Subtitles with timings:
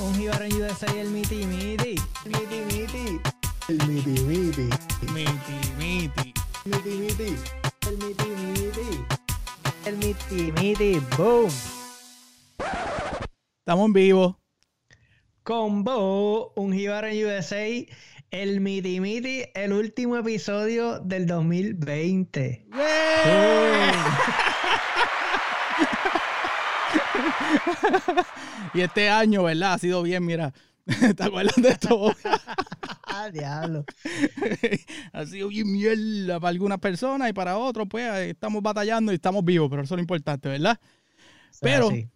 [0.00, 1.94] Un Jibarón USA y el Miti Miti.
[2.24, 3.20] Miti miti.
[3.68, 4.68] El miti miti.
[5.12, 6.34] Miti, miti.
[6.64, 7.36] Miti miti.
[7.86, 9.04] El miti miti.
[9.84, 11.00] El Miti Miti.
[11.16, 11.50] Boom.
[13.58, 14.38] Estamos en vivo.
[15.42, 16.52] Combo.
[16.54, 17.66] Un Jibarón USA.
[18.30, 19.42] El Miti Miti.
[19.54, 22.66] El último episodio del 2020.
[28.74, 29.74] y este año, ¿verdad?
[29.74, 30.52] Ha sido bien, mira.
[31.16, 32.14] ¿Te acuerdas de esto?
[33.14, 33.84] Ah, diablo.
[35.12, 39.44] ha sido bien mierda para algunas personas y para otros, pues estamos batallando y estamos
[39.44, 40.80] vivos, pero eso es lo importante, ¿verdad?
[41.60, 42.08] Pero Sí.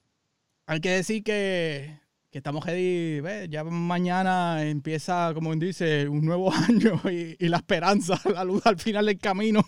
[0.67, 2.01] hay que decir que,
[2.37, 3.49] que estamos ready, ¿ves?
[3.49, 8.79] ya mañana empieza, como dice, un nuevo año y, y la esperanza, la luz al
[8.79, 9.65] final del camino.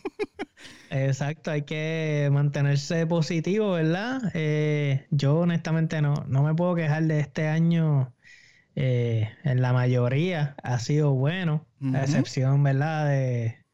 [0.90, 4.23] Exacto, hay que mantenerse positivo, ¿verdad?
[4.34, 8.14] Eh, yo honestamente no, no me puedo quejar de este año.
[8.76, 13.09] eh, en la mayoría ha sido bueno, a excepción, ¿verdad?
[13.09, 13.66] De,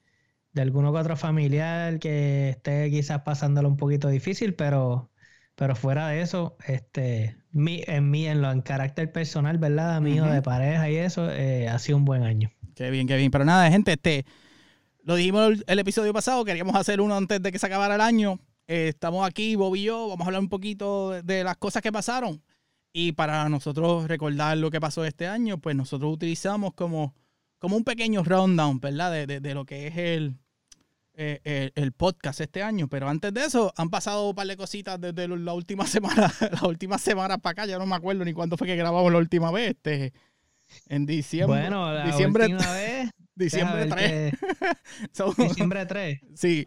[0.53, 5.13] de alguno que otro familiar que esté quizás pasándolo un poquito difícil, pero,
[5.57, 10.01] pero fuera de eso, este, mi, en mí, en lo en carácter personal, ¿verdad?
[10.01, 10.33] Mío Ujú.
[10.33, 12.51] de pareja y eso, eh, ha sido un buen año.
[12.75, 13.31] Qué bien, qué bien.
[13.31, 14.27] Pero nada, gente, este,
[15.03, 18.01] lo dijimos el, el episodio pasado, queríamos hacer uno antes de que se acabara el
[18.01, 18.39] año.
[18.67, 21.83] Eh, estamos aquí, Bob y yo, vamos a hablar un poquito de, de las cosas
[21.83, 22.43] que pasaron.
[22.93, 27.15] Y para nosotros recordar lo que pasó este año, pues nosotros utilizamos como,
[27.59, 29.11] como un pequeño rundown, ¿verdad?
[29.13, 30.37] De, de- de lo que es el,
[31.15, 32.89] eh, el, el podcast este año.
[32.89, 36.69] Pero antes de eso, han pasado un par de cositas desde la última semana, la
[36.69, 37.67] última semana para acá.
[37.67, 39.71] Ya no me acuerdo ni cuándo fue que grabamos la última vez.
[39.71, 40.13] Este,
[40.89, 41.61] en diciembre.
[41.61, 44.39] Bueno, la diciembre, última vez, diciembre deja ver 3.
[44.41, 46.21] que- So- diciembre 3.
[46.35, 46.67] sí,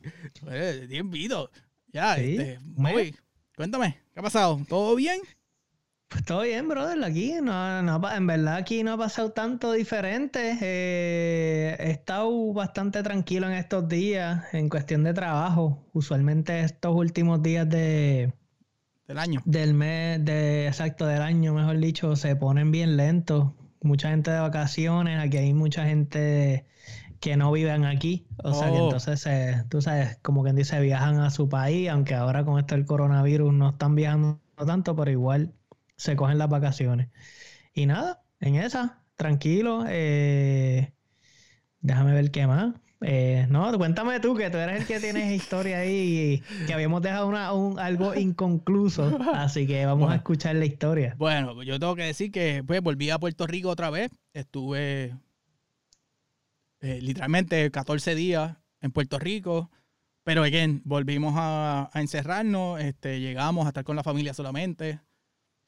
[0.50, 1.50] eh, bien visto.
[1.92, 2.60] Ya, Sí, este.
[2.64, 3.16] Moby,
[3.56, 4.62] cuéntame, ¿qué ha pasado?
[4.70, 5.20] ¿Todo bien?
[6.10, 7.04] Pues todo bien, brother.
[7.04, 10.58] Aquí no, no en verdad aquí no ha pasado tanto diferente.
[10.62, 15.86] Eh, he estado bastante tranquilo en estos días en cuestión de trabajo.
[15.94, 18.34] Usualmente estos últimos días de,
[19.08, 19.42] Del año.
[19.46, 23.52] del mes, de exacto del año, mejor dicho, se ponen bien lentos.
[23.82, 26.66] Mucha gente de vacaciones, aquí hay mucha gente
[27.20, 28.28] que no viven aquí.
[28.44, 28.86] O sea que Oh.
[28.86, 32.76] entonces, eh, tú sabes, como quien dice, viajan a su país, aunque ahora con esto
[32.76, 35.54] del coronavirus no están viajando tanto, pero igual
[35.98, 37.10] se cogen las vacaciones.
[37.74, 39.86] Y nada, en esa, tranquilo.
[39.90, 40.94] eh,
[41.82, 42.76] déjame ver qué más.
[43.02, 47.02] Eh, no, cuéntame tú, que tú eres el que tienes historia ahí y que habíamos
[47.04, 49.20] dejado una, un- algo inconcluso.
[49.34, 51.16] Así que vamos a escuchar la historia.
[51.18, 54.10] Bueno, pues yo tengo que decir que pues, volví a Puerto Rico otra vez.
[54.34, 55.16] Estuve
[56.82, 59.70] eh, literalmente 14 días en Puerto Rico.
[60.24, 62.82] Pero, again, volvimos a, a encerrarnos.
[62.82, 65.00] Este, llegamos a estar con la familia solamente.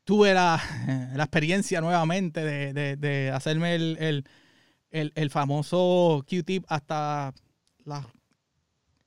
[0.10, 0.60] Tuve la,
[1.16, 4.26] la experiencia nuevamente de, de- de hacerme el, el-
[4.90, 7.32] el- el famoso Q-tip hasta
[7.86, 8.08] las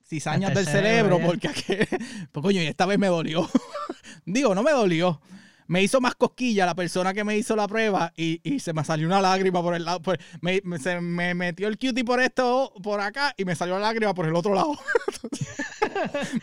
[0.07, 1.89] cizañas Hasta del cerebro, porque aquel-
[2.31, 3.51] pues, coño, y esta vez me dolió.
[4.27, 5.21] Digo, no me dolió.
[5.67, 8.85] Me hizo más cosquilla la persona que me hizo la prueba y, y se me
[8.85, 10.01] salió una lágrima por el lado.
[10.03, 13.75] por- me, me- se me metió el cutie por esto, por acá, y me salió
[13.75, 14.79] la lágrima por el otro lado.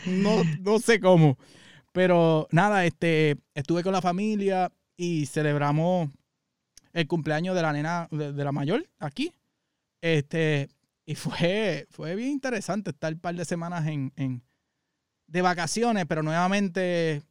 [0.05, 1.37] no, no sé cómo.
[1.91, 6.09] Pero nada, este, estuve con la familia y celebramos
[6.93, 9.33] el cumpleaños de la nena, de, la mayor, aquí.
[10.01, 10.69] Este,
[11.05, 14.43] y fue, fue bien interesante estar un par de semanas en, en-
[15.27, 17.21] de vacaciones, pero nuevamente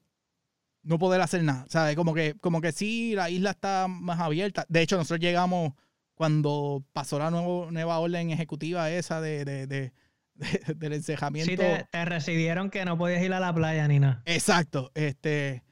[0.82, 1.66] no poder hacer nada.
[1.68, 1.96] ¿Sabes?
[1.96, 4.64] Como que, como que sí, la isla está más abierta.
[4.68, 5.72] De hecho, nosotros llegamos
[6.14, 9.92] cuando pasó la nuevo- nueva orden ejecutiva esa de-
[10.76, 11.50] del encejamiento.
[11.50, 14.22] Sí, te, te recibieron que no podías ir a la playa ni nada.
[14.24, 14.90] Exacto.
[14.94, 15.62] Este,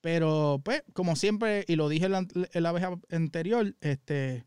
[0.00, 4.46] pero, pues, como siempre, y lo dije en la, en la vez anterior, este,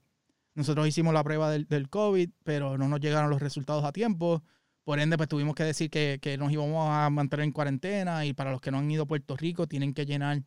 [0.56, 4.44] nosotros hicimos la prueba del, del COVID, pero no nos llegaron los resultados a tiempo.
[4.84, 8.26] Por ende, pues tuvimos que decir que, que nos íbamos a mantener en cuarentena.
[8.26, 10.44] Y para los que no han ido a Puerto Rico, tienen que llenar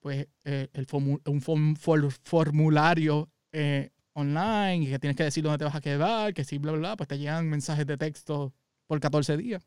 [0.00, 3.90] pues eh, el formu- un form- for- formulario eh,
[4.20, 6.96] online y que tienes que decir dónde te vas a quedar, que sí, bla, bla,
[6.96, 8.52] pues te llegan mensajes de texto
[8.86, 9.62] por 14 días.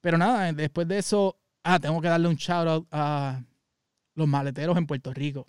[0.00, 3.42] Pero nada, después de eso, ah, tengo que darle un shout out a
[4.14, 5.46] los maleteros en Puerto Rico.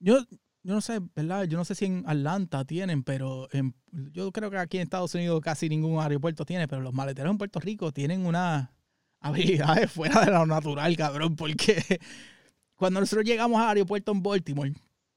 [0.00, 0.18] Yo,
[0.62, 1.44] yo no sé, ¿verdad?
[1.44, 3.48] Yo no sé si en Atlanta tienen, pero
[4.12, 7.38] yo creo que aquí en Estados Unidos casi ningún aeropuerto tiene, pero los maleteros en
[7.38, 8.72] Puerto Rico tienen una
[9.20, 12.00] habilidades fuera de lo natural, cabrón, porque
[12.74, 14.72] cuando nosotros llegamos al aeropuerto en Baltimore,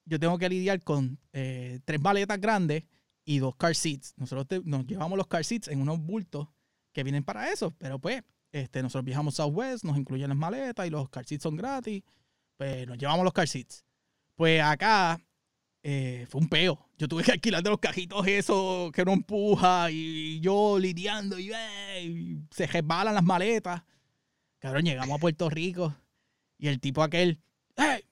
[0.06, 2.84] yo tengo que lidiar con eh, tres maletas grandes
[3.26, 4.14] y dos car seats.
[4.18, 6.48] Nosotros te- nos llevamos los car seats en unos bultos
[6.94, 8.22] que vienen para eso, pero pues
[8.52, 12.04] este, nosotros viajamos Southwest, nos incluyen las maletas y los car seats son gratis.
[12.58, 13.84] Pues nos llevamos los car seats.
[14.36, 15.20] Pues acá
[15.84, 16.88] eh, fue un peo.
[16.98, 21.52] Yo tuve que alquilar de los cajitos eso que no empuja y yo lidiando y,
[21.54, 23.84] eh, se resbalan las maletas.
[24.60, 25.94] Cabrón, llegamos a Puerto Rico
[26.58, 27.42] y el tipo aquel,
[27.76, 28.04] ¡Hey!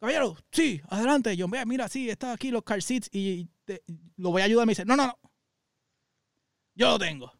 [0.00, 1.36] Ca- Caballero, sí, adelante.
[1.36, 3.82] Yo, "Vea, mira, sí, están aquí los car seats y te-
[4.16, 4.66] lo voy a ayudar.
[4.66, 5.18] Me dice, no, no, no.
[6.74, 7.32] Yo lo tengo.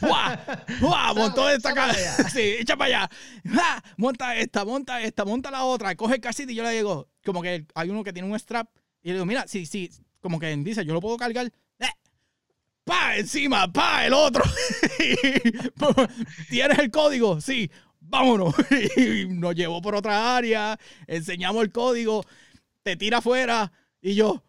[0.00, 0.36] ¡Guau!
[0.80, 1.14] ¡Guau!
[1.16, 1.92] Montó esta cara.
[2.32, 3.10] Sí, echa para allá.
[3.54, 3.82] ¡Ja!
[3.98, 5.94] Monta esta, monta esta, monta la otra.
[5.94, 8.38] Coge el car seat y yo le digo, como que hay uno que tiene un
[8.38, 8.68] strap.
[9.02, 9.90] Y le digo, mira, sí, sí,
[10.20, 11.52] como que dice, yo lo puedo cargar.
[11.78, 11.90] ¡Eh!
[12.84, 13.16] ¡Pa!
[13.16, 14.42] Encima, pa, el otro.
[16.48, 17.40] ¿Tienes el código?
[17.40, 17.70] Sí,
[18.08, 18.54] vámonos.
[18.96, 22.24] Y nos llevó por otra área, enseñamos el código,
[22.82, 24.42] te tira afuera y yo.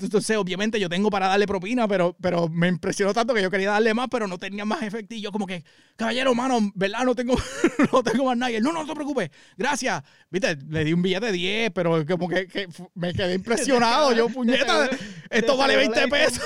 [0.00, 3.72] Entonces, obviamente, yo tengo para darle propina, pero, pero me impresionó tanto que yo quería
[3.72, 5.14] darle más, pero no tenía más efecto.
[5.14, 5.62] Y yo, como que,
[5.96, 7.04] caballero, mano, ¿verdad?
[7.04, 7.34] No tengo,
[7.92, 8.60] no tengo más nadie.
[8.62, 9.30] No, no, no te preocupes.
[9.56, 10.02] Gracias.
[10.30, 14.12] Viste, le di un billete de 10, pero como que, que me quedé impresionado.
[14.14, 14.88] Yo, puñeta,
[15.28, 16.44] esto vale seguro 20 le diste- pesos.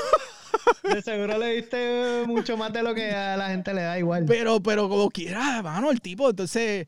[0.83, 4.25] De seguro le diste mucho más de lo que a la gente le da igual.
[4.27, 6.87] Pero, pero como quiera, mano, el tipo, entonces,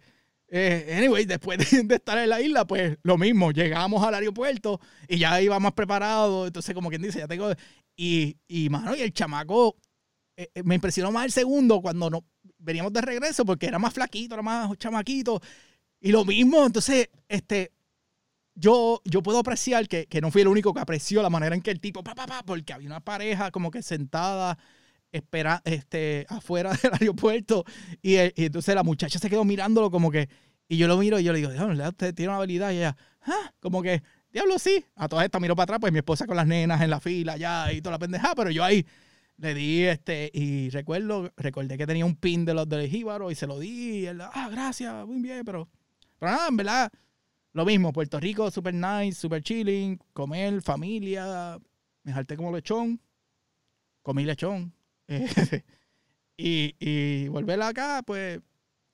[0.48, 4.80] eh, anyway, después de, de estar en la isla, pues lo mismo, llegamos al aeropuerto
[5.08, 7.52] y ya iba más preparado, entonces como quien dice, ya tengo,
[7.96, 9.76] y, y mano, y el chamaco,
[10.36, 12.24] eh, eh, me impresionó más el segundo cuando no,
[12.58, 15.40] veníamos de regreso porque era más flaquito, era más chamaquito,
[16.00, 17.72] y lo mismo, entonces, este,
[18.58, 21.62] yo, yo puedo apreciar que, que no fui el único que apreció la manera en
[21.62, 24.58] que el tipo, pa, pa, pa, porque había una pareja como que sentada
[25.12, 27.64] espera, este, afuera del aeropuerto
[28.02, 30.28] y, y entonces la muchacha se quedó mirándolo como que,
[30.68, 32.96] y yo lo miro y yo le digo, diablo, usted tiene una habilidad y ella,
[33.22, 34.84] ah, como que, diablo, sí.
[34.96, 37.36] A todas estas miro para atrás, pues mi esposa con las nenas en la fila
[37.36, 38.84] ya y toda la pendeja, pero yo ahí
[39.38, 43.34] le di este, y recuerdo, recordé que tenía un pin de los del Jíbaro y
[43.34, 45.68] se lo di y él, ah, gracias, muy bien, pero,
[46.18, 46.92] pero nada, en verdad,
[47.52, 51.58] lo mismo, Puerto Rico, super nice, super chilling, comer, familia,
[52.04, 53.00] me jalté como lechón,
[54.02, 54.72] comí lechón.
[56.36, 58.40] y, y volver acá, pues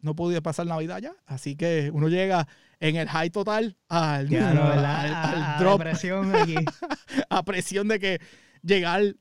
[0.01, 1.15] no pude pasar Navidad ya.
[1.27, 2.47] Así que uno llega
[2.81, 6.55] en el high total al, Ya, no, al- A- a drop, depresión aquí.
[7.31, 8.21] a presión de que
[8.63, 9.17] llegar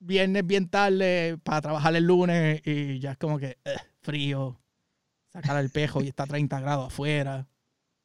[0.00, 4.60] viernes bien tarde para trabajar el lunes y ya es como que eh, frío,
[5.32, 7.46] sacar el pejo y está a 30 grados afuera,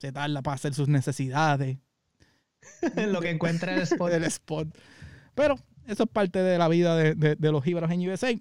[0.07, 1.77] se tarda para hacer sus necesidades.
[3.07, 4.11] lo que encuentra el spot.
[4.11, 4.67] del spot.
[5.33, 5.55] Pero
[5.87, 8.33] eso es parte de la vida de, de- de los jíbaros en USA.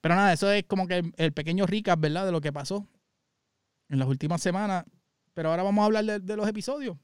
[0.00, 2.26] Pero nada, eso es como que el, el pequeño recap, ¿verdad?
[2.26, 2.86] De lo que pasó
[3.88, 4.84] en las últimas semanas.
[5.34, 6.96] Pero ahora vamos a hablar de, de los episodios.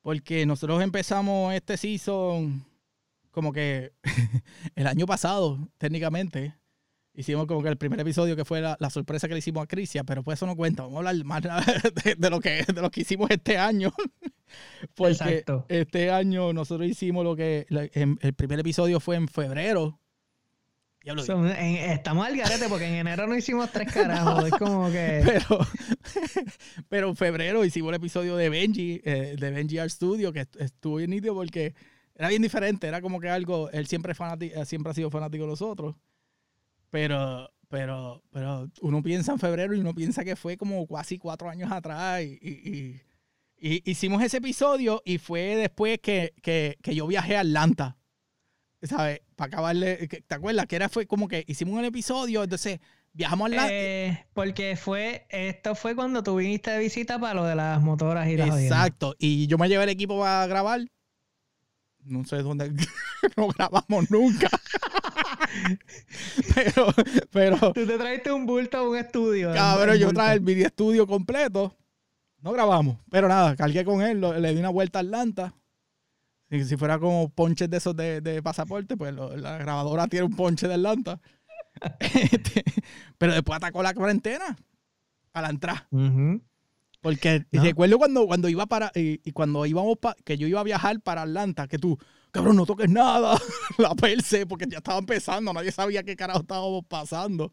[0.00, 2.64] Porque nosotros empezamos este season
[3.30, 3.92] como que
[4.74, 6.54] el año pasado, técnicamente.
[7.14, 9.66] Hicimos como que el primer episodio que fue la, la sorpresa que le hicimos a
[9.66, 10.82] Crisia, pero pues eso no cuenta.
[10.84, 11.42] Vamos a hablar más
[12.04, 13.92] de, de lo, que, de lo que hicimos este año.
[14.94, 15.66] Porque Exacto.
[15.68, 17.66] este año nosotros hicimos lo que.
[17.68, 19.98] la- en- el primer episodio fue en febrero.
[21.02, 24.44] Diablo, Son- en- estamos al garete porque en enero no hicimos tres carajos.
[24.46, 25.22] Es como que.
[25.24, 25.66] pero,
[26.88, 30.56] pero en febrero hicimos el episodio de Benji, eh, de Benji Art Studio, que est-
[30.56, 31.74] estuvo bien nítido porque
[32.14, 32.86] era bien diferente.
[32.86, 33.70] Era como que algo.
[33.70, 35.96] Él siempre, eh, siempre ha sido fanático de nosotros.
[36.92, 41.48] Pero, pero, pero uno piensa en febrero y uno piensa que fue como casi cuatro
[41.48, 42.22] años atrás.
[42.22, 43.00] Y, y- y-
[43.64, 47.96] y hicimos ese episodio y fue después que, que, que yo viajé a Atlanta.
[48.82, 49.20] ¿Sabes?
[49.36, 50.06] Para acabarle.
[50.06, 50.66] que- ¿Te acuerdas?
[50.66, 52.78] Que era fue como que hicimos un episodio, entonces
[53.14, 53.72] viajamos a Atlanta.
[53.72, 58.28] Eh, porque fue, esto fue cuando tú viniste de visita para lo de las motoras
[58.28, 58.60] y las.
[58.60, 59.14] Exacto.
[59.18, 60.80] Y yo me llevé el equipo para grabar.
[62.04, 62.70] No sé dónde
[63.36, 64.50] no grabamos nunca.
[66.54, 66.86] pero,
[67.30, 69.52] pero, Tú te traiste un bulto a un estudio.
[69.52, 71.76] cabrón, yo traje el video estudio completo.
[72.40, 72.98] No grabamos.
[73.10, 75.54] Pero nada, cargué con él, lo- le di una vuelta a Atlanta.
[76.50, 80.26] Y si fuera como ponches de esos de, de pasaporte, pues lo- la grabadora tiene
[80.26, 81.20] un ponche de Atlanta.
[82.00, 82.62] Este,
[83.16, 84.56] pero después atacó la cuarentena
[85.32, 85.88] a la entrada.
[87.00, 87.62] Porque No.
[87.62, 91.00] recuerdo cuando, cuando iba para, y, y cuando íbamos pa- que yo iba a viajar
[91.00, 91.98] para Atlanta, que tú,
[92.32, 93.38] cabrón, no toques nada,
[93.78, 97.52] la perse, porque ya estaba empezando, nadie sabía qué carajo estábamos pasando.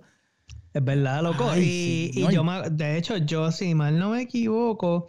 [0.73, 1.49] Es verdad, loco.
[1.49, 5.07] Ay, y sí, y no, y- yo, de hecho, yo, si mal no me equivoco,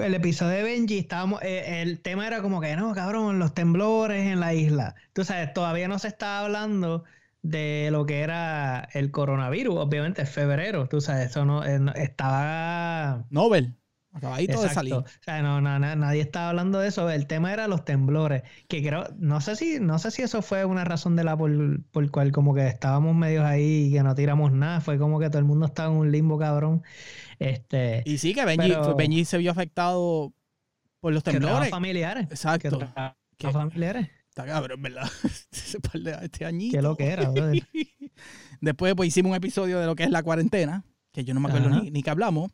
[0.00, 4.26] el episodio de Benji, estábamos, eh, el tema era como que, no, cabrón, los temblores
[4.30, 4.94] en la isla.
[5.14, 7.04] Tú sabes, todavía no se estaba hablando
[7.42, 11.92] de lo que era el coronavirus, obviamente es febrero, tú sabes, eso no, eh, no-
[11.92, 13.24] estaba...
[13.30, 13.76] Nobel.
[14.16, 14.94] Acabadito de salir.
[14.94, 17.08] O sea, no, na- na- nadie estaba hablando de eso.
[17.10, 18.42] El tema era los temblores.
[18.68, 21.50] Que creo, no sé si, no sé si eso fue una razón de la por,
[21.90, 24.80] por cual como que estábamos medios ahí y que no tiramos nada.
[24.80, 26.82] Fue como que todo el mundo estaba en un limbo, cabrón.
[27.38, 30.32] Este, Y sí, que Benji, Pero- Benji se vio afectado
[31.00, 31.68] por los que temblores.
[31.70, 32.26] familiares.
[32.26, 32.78] Que Exacto.
[32.78, 34.08] trabaja Que- familiares.
[34.30, 35.08] Está cabrón, ¿verdad?
[36.22, 36.76] Este añito.
[36.76, 37.30] Qué lo que era.
[38.60, 41.48] Después pues hicimos un episodio de lo que es la cuarentena, que yo no me
[41.48, 42.50] acuerdo ni, ni que hablamos.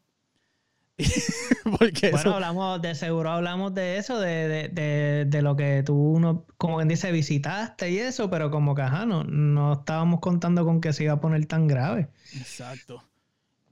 [1.78, 5.82] Porque Bueno, eso, hablamos, de seguro hablamos de eso, de, de, de, de lo que
[5.84, 10.20] tú, no, como quien dice, visitaste y eso, pero como que, ajá, no, no estábamos
[10.20, 12.08] contando con que se iba a poner tan grave.
[12.36, 13.02] Exacto.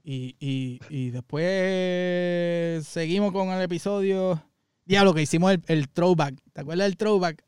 [0.03, 4.43] Y, y, y después seguimos con el episodio.
[4.85, 6.35] Diablo, que hicimos el, el throwback.
[6.53, 7.43] ¿Te acuerdas del throwback?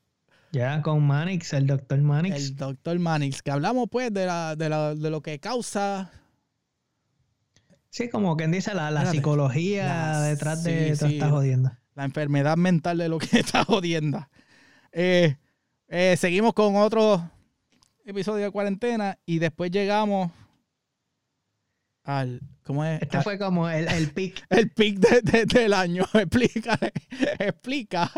[0.52, 2.36] Ya con Manix, el doctor Manix.
[2.36, 3.42] El doctor Manix.
[3.42, 6.12] Que hablamos pues de, la, de, la, de lo que causa.
[7.96, 11.14] Sí, como quien dice, la, la psicología La- detrás sí, de toda sí.
[11.18, 11.80] esta jodienda.
[11.94, 14.28] la enfermedad mental de lo que está jodiendo.
[14.92, 15.36] Eh,
[15.90, 17.30] eh, seguimos con otro
[18.04, 20.32] episodio de cuarentena y después llegamos
[22.04, 22.42] al.
[22.64, 23.00] ¿Cómo es?
[23.02, 24.44] Este Al- fue como el, el pic.
[24.50, 26.04] el pic de- de- del año.
[26.16, 26.80] Explica,
[27.38, 28.10] explica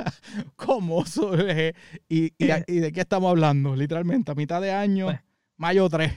[0.56, 1.76] cómo surge
[2.08, 3.76] y, y, y de qué estamos hablando.
[3.76, 5.20] Literalmente, a mitad de año, Pues.
[5.58, 6.14] mayo 3.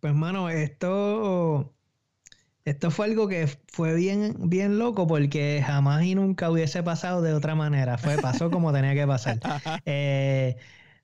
[0.00, 1.72] Pues, mano, esto,
[2.70, 7.32] esto fue algo que fue bien, bien loco porque jamás y nunca hubiese pasado de
[7.34, 7.98] otra manera.
[7.98, 9.38] Fue, pasó como tenía que pasar.
[9.86, 10.56] Eh,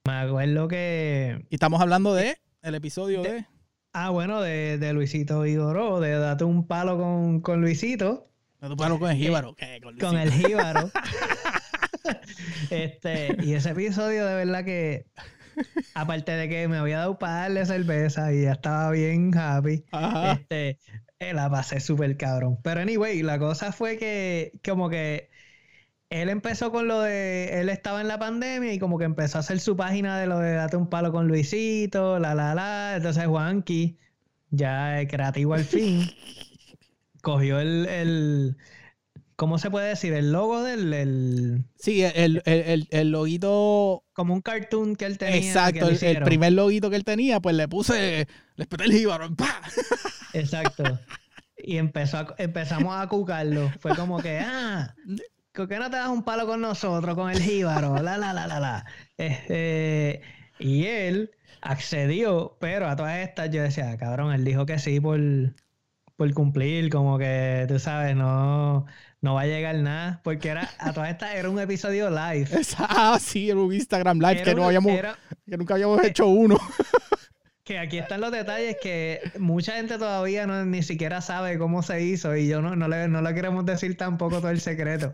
[0.05, 1.45] me acuerdo que.
[1.51, 3.45] Y estamos hablando de el episodio de.
[3.93, 8.29] Ah, bueno, de, de Luisito Vigoró, de date un palo con, con Luisito,
[8.61, 9.55] No te paro con el jíbaro.
[9.55, 9.81] ¿qué?
[9.83, 10.91] Con con el jíbaro.
[12.71, 15.07] este, y ese episodio de verdad que,
[15.95, 20.33] aparte de que me había dado para darle cerveza y ya estaba bien happy, Ajá.
[20.33, 20.79] este, eh,
[21.21, 22.59] la pasé súper cabrón.
[22.63, 25.31] Pero anyway, la cosa fue que como que
[26.11, 29.41] él empezó con lo de, él estaba en la pandemia y como que empezó a
[29.41, 32.97] hacer su página de lo de date un palo con Luisito, la la la.
[32.97, 33.99] Entonces Juanqui,
[34.51, 36.03] ya creativo al fin,
[37.23, 38.57] cogió el, el,
[39.37, 40.13] ¿cómo se puede decir?
[40.13, 45.19] El logo del, el- Sí, el, el, el, el loguito como un cartoon que él
[45.19, 45.39] tenía.
[45.39, 49.61] Exacto, el, primer loguito que él tenía, pues le puse, le espeté el jíbaro, ¡pa!
[50.33, 50.99] Exacto.
[51.59, 53.71] Y empezó a- empezamos a cucarlo.
[53.81, 54.95] Fue como que, ah,
[55.53, 58.01] ¿por qué no te das un palo con nosotros, con el jíbaro?
[58.03, 58.85] La, la, la, la, la.
[59.17, 60.23] Este,
[60.59, 61.31] y él
[61.63, 65.19] accedió, pero a todas estas yo decía, cabrón, él dijo que sí por,
[66.17, 68.87] por cumplir, como que, tú sabes, no,
[69.21, 72.49] no va a llegar nada, porque era, a todas estas era un episodio live.
[72.79, 76.27] Ah, sí, era un Instagram Live Era que, no habíamos, era- que nunca habíamos hecho
[76.27, 76.57] uno.
[77.67, 82.01] Que aquí están los detalles que mucha gente todavía no, ni siquiera sabe cómo se
[82.01, 85.11] hizo y yo no, no, le, no le queremos decir tampoco todo el secreto.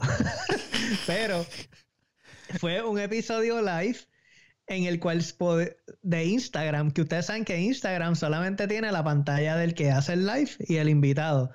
[1.06, 1.46] Pero
[2.60, 3.96] fue un episodio live
[4.66, 5.24] en el cual
[6.02, 10.26] de Instagram, que ustedes saben que Instagram solamente tiene la pantalla del que hace el
[10.26, 11.52] live y el invitado.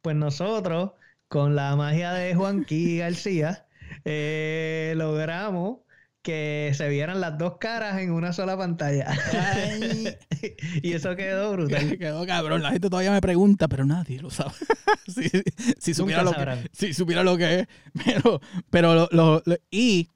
[0.00, 0.92] Pues nosotros,
[1.28, 3.66] con la magia de Juanqui García,
[4.06, 5.80] eh, logramos
[6.28, 9.06] que se vieran las dos caras en una sola pantalla.
[10.82, 11.96] Y eso quedó brutal.
[11.98, 12.62] Quedó cabrón.
[12.62, 14.52] La gente todavía me pregunta, pero nadie lo sabe.
[15.08, 15.28] si,
[15.78, 17.66] si supiera lo que, si supiera lo que es.
[18.04, 20.08] Pero, pero lo, lo- lo- y,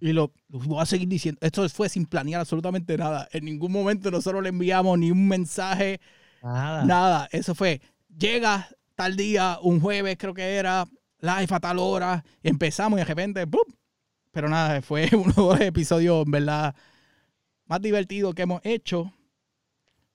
[0.00, 1.38] y lo, voy a seguir diciendo.
[1.42, 3.28] Esto fue sin planear absolutamente nada.
[3.32, 6.00] En ningún momento nosotros le enviamos ni un mensaje,
[6.42, 6.84] Nada.
[6.84, 7.28] nada.
[7.32, 7.80] Eso fue,
[8.16, 10.86] llega tal día, un jueves creo que era,
[11.20, 13.62] live a tal hora, empezamos y de repente, ¡pum!
[14.32, 16.74] Pero nada, fue uno de los episodios, en verdad,
[17.66, 19.12] más divertidos que hemos hecho.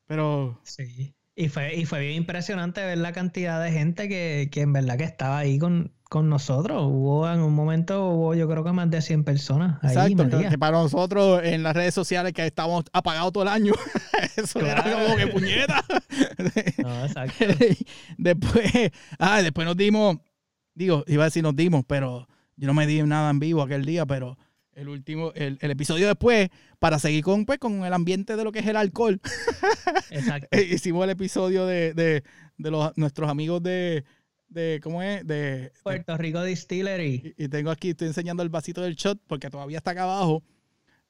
[0.08, 1.14] Pero Sí.
[1.38, 4.98] Y fue, y fue bien impresionante ver la cantidad de gente que, que en verdad
[4.98, 6.84] que estaba ahí con, con nosotros.
[6.86, 10.58] Hubo en un momento, hubo yo creo que más de 100 personas ahí Exacto, que,
[10.58, 13.74] para nosotros en las redes sociales que estamos apagados todo el año,
[14.38, 15.04] eso era Claro.
[15.08, 15.84] como que puñeta.
[16.78, 17.46] No, exacto.
[18.18, 18.72] después,
[19.20, 20.16] ah, después nos dimos,
[20.74, 23.86] digo, iba a decir nos dimos, pero yo no me di nada en vivo aquel
[23.86, 24.38] día, pero
[24.74, 28.52] el último, el, el episodio después, para seguir con, pues, con el ambiente de lo
[28.52, 29.22] que es el alcohol,
[30.10, 30.48] Exacto.
[30.52, 32.24] eh, hicimos el episodio de, de,
[32.58, 34.04] de los, nuestros amigos de,
[34.50, 35.26] de, ¿cómo es?
[35.26, 37.34] De, de- Puerto Rico Distillery.
[37.38, 40.44] y, y tengo aquí, estoy enseñando el vasito del shot porque todavía está acá abajo.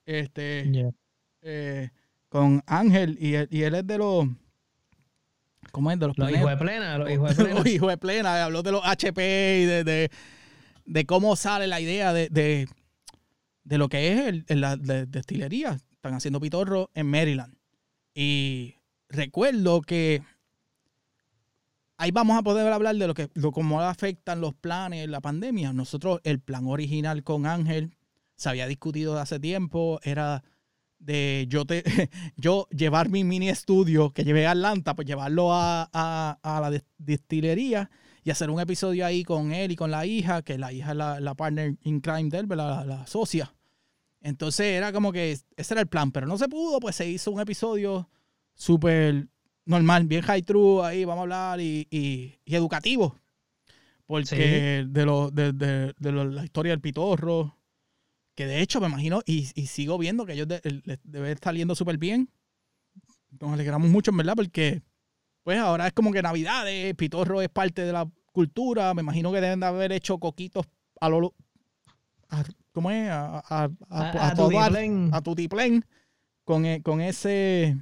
[0.05, 0.91] Este, Yeah.
[1.41, 1.89] eh,
[2.29, 4.27] con Ángel y él, y él es de los
[5.71, 5.99] ¿cómo es?
[5.99, 7.59] de los Los hijos de plena, los hijos de plena.
[7.59, 10.11] Los hijos de plena habló de los HP y de, de,
[10.85, 12.67] de cómo sale la idea de, de,
[13.63, 15.77] de lo que es el, la de- destilería.
[15.91, 17.55] Están haciendo pitorro en Maryland.
[18.13, 18.75] Y
[19.09, 20.21] recuerdo que
[21.97, 25.73] ahí vamos a poder hablar de lo que, lo, cómo afectan los planes, la pandemia.
[25.73, 27.95] Nosotros, el plan original con Ángel
[28.35, 30.43] se había discutido hace tiempo, era
[30.99, 31.83] de yo te
[32.37, 36.69] yo llevar mi mini estudio que llevé a Atlanta, pues llevarlo a, a- a la
[36.69, 37.89] des- destilería
[38.25, 40.97] y hacer un episodio ahí con él y con la hija, que la hija es
[40.97, 43.53] la, la partner in crime de él, la, la socia.
[44.19, 47.29] Entonces era como que ese era el plan, pero no se pudo, pues se hizo
[47.29, 48.09] un episodio
[48.55, 49.27] súper
[49.65, 53.15] normal, bien high true, ahí vamos a hablar y, y- y educativo.
[54.07, 57.57] Porque de, lo, de, de- de lo- la historia del pitorro,
[58.33, 61.31] que de hecho me imagino, y, y sigo viendo que ellos de- el- les debe
[61.31, 62.29] estar yendo súper bien.
[63.39, 64.81] Nos alegramos mucho, en verdad, porque
[65.45, 68.93] pues ahora es como que Navidades, pitorro es parte de la cultura.
[68.95, 70.65] Me imagino que deben de haber hecho coquitos
[70.99, 71.35] a lo.
[72.29, 73.07] a- ¿Cómo es?
[73.09, 74.09] A, a, a,
[75.13, 75.85] A, tu tutiplén
[76.43, 77.77] con, e- con ese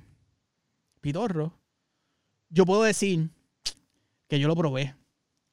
[1.02, 1.58] pitorro.
[2.50, 3.30] Yo puedo decir
[4.28, 4.94] que yo lo probé.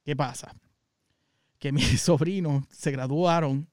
[0.05, 0.53] ¿Qué pasa?
[1.61, 3.69] Que mis sobrinos se graduaron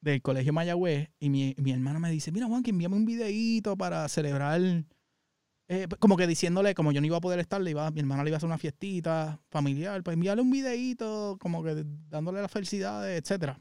[0.00, 3.76] del colegio Mayagüez y mi, mi hermana me dice, mira Juan, que envíame un videíto
[3.76, 4.60] para celebrar,
[5.68, 8.22] eh, como que diciéndole, como yo no iba a poder estar, le iba, mi hermana
[8.24, 12.50] le iba a hacer una fiestita familiar, pues enviarle un videíto, como que dándole las
[12.50, 13.58] felicidades, etcétera.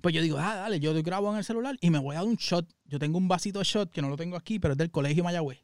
[0.00, 2.28] Pues yo digo, ah, dale, yo grabo en el celular y me voy a dar
[2.28, 2.68] un shot.
[2.84, 5.24] Yo tengo un vasito de shot que no lo tengo aquí, pero es del colegio
[5.24, 5.58] Mayagüez.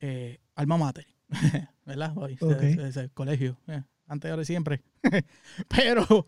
[0.00, 1.06] Eh, alma mater.
[1.84, 2.16] ¿Verdad?
[2.16, 3.58] Hoy, ese- ese colegio.
[3.68, 4.82] eh, antes, ahora y siempre.
[5.68, 6.26] pero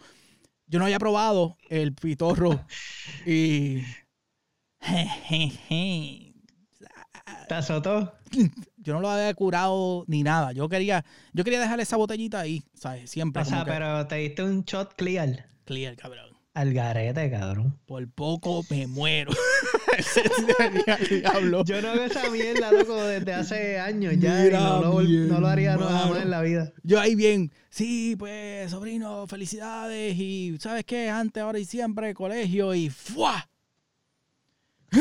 [0.66, 2.64] yo no había probado el pitorro
[3.24, 3.82] y...
[7.48, 8.14] ¿Te azotó?
[8.78, 10.52] yo no lo había curado ni nada.
[10.52, 13.10] Yo quería, yo quería dejar esa botellita ahí, ¿sabes?
[13.10, 13.42] Siempre.
[13.42, 15.46] O sea, que pero te diste un shot clear.
[15.64, 16.36] Clear, cabrón.
[16.54, 17.78] Al garete, cabrón.
[17.84, 19.30] Por poco me muero.
[21.10, 21.64] Diablo.
[21.64, 24.46] Yo no hago esa mierda, loco, desde hace años ya.
[24.46, 26.14] y no, lo, no lo haría nada hermano.
[26.14, 26.72] más en la vida.
[26.82, 30.16] Yo ahí bien, sí, pues, sobrino, felicidades.
[30.16, 31.10] Y, ¿sabes qué?
[31.10, 33.50] Antes, ahora y siempre, colegio y ¡fua!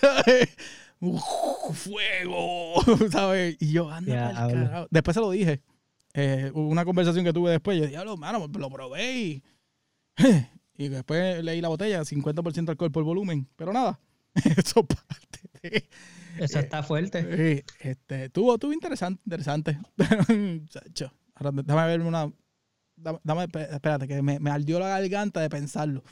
[0.00, 0.48] ¿sabes?
[1.00, 1.20] Uf,
[1.74, 2.74] Fuego,
[3.10, 3.56] ¿sabes?
[3.60, 4.66] Y yo, anda, pa'l Diablo.
[4.66, 4.88] carajo.
[4.90, 5.60] Después se lo dije.
[6.14, 7.76] Eh, una conversación que tuve después.
[7.76, 9.42] Yo dije, diablo, mano, lo probé y.
[10.74, 13.46] Y después leí la botella, 50% alcohol por volumen.
[13.56, 14.00] Pero nada,
[14.56, 15.88] eso parte de.
[16.38, 17.22] Eso está fuerte.
[17.22, 19.78] Sí, este, tuvo, tuvo interesante, interesante.
[21.34, 22.32] Ahora déjame ver una.
[22.96, 26.02] Dame, dame- espérate, que me, me ardió la garganta de pensarlo.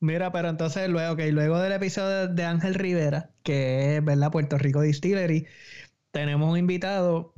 [0.00, 4.30] Mira, pero entonces luego, ok, luego del episodio de Ángel Rivera, que es, ¿verdad?
[4.30, 5.46] Puerto Rico Distillery,
[6.12, 7.34] tenemos un invitado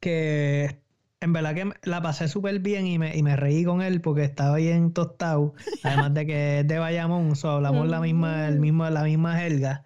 [0.00, 0.80] que
[1.20, 4.24] en verdad que la pasé súper bien y me, y me reí con él porque
[4.24, 5.54] estaba bien tostado.
[5.82, 9.84] Además de que es de Bayamón, so, hablamos la misma, el mismo, la misma jerga.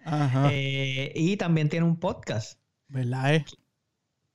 [0.51, 3.35] Eh, y también tiene un podcast ¿Verdad?
[3.35, 3.45] Eh?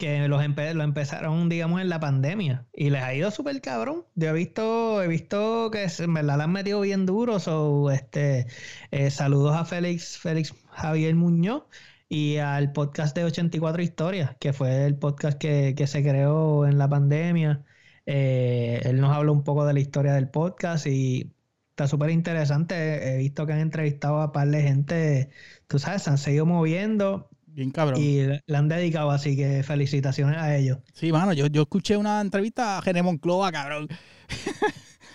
[0.00, 4.06] Que los empe- lo empezaron, digamos, en la pandemia y les ha ido súper cabrón.
[4.16, 7.46] Yo he visto, he visto que en verdad la han metido bien duros.
[7.48, 8.46] o este,
[8.90, 11.64] eh, saludos a Félix, Félix Javier Muñoz
[12.08, 16.78] y al podcast de 84 Historias, que fue el podcast que, que se creó en
[16.78, 17.64] la pandemia.
[18.06, 21.32] Eh, él nos habla un poco de la historia del podcast y
[21.70, 23.14] está súper interesante.
[23.14, 25.30] He visto que han entrevistado a par de gente,
[25.68, 28.00] tú sabes, se han seguido moviendo Bien cabrón.
[28.00, 30.78] y le han dedicado, así que felicitaciones a ellos.
[30.94, 33.88] Sí, mano, yo, yo escuché una entrevista a Gené Monclova, cabrón.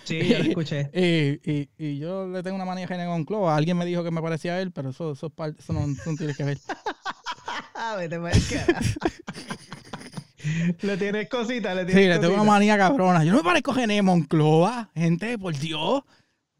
[0.04, 0.90] Sí, yo lo escuché.
[0.94, 3.56] Y, y, y yo le tengo una manía a Gené Monclova.
[3.56, 6.16] Alguien me dijo que me parecía a él, pero eso, eso, es eso no, no
[6.16, 6.58] tiene que ver.
[7.98, 8.18] Vete.
[10.82, 13.24] Le tienes cositas, le Sí, tienes le tengo una manía cabrona.
[13.24, 16.02] Yo no me parezco a Gené Monclova, gente, por Dios.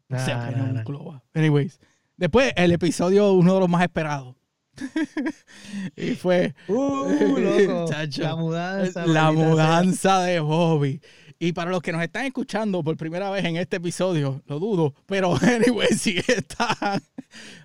[0.09, 0.73] Nah, sea Gené nah, nah.
[0.73, 1.23] Monclova.
[1.33, 1.79] Anyways.
[2.17, 4.36] Después, el episodio, uno de los más esperados.
[5.95, 7.85] y fue Uh, loco.
[7.89, 8.23] Chacho.
[8.23, 9.05] La mudanza.
[9.05, 11.01] la maldita mudanza de Bobby.
[11.39, 14.93] Y para los que nos están escuchando por primera vez en este episodio, lo dudo,
[15.05, 17.01] pero anyway, si está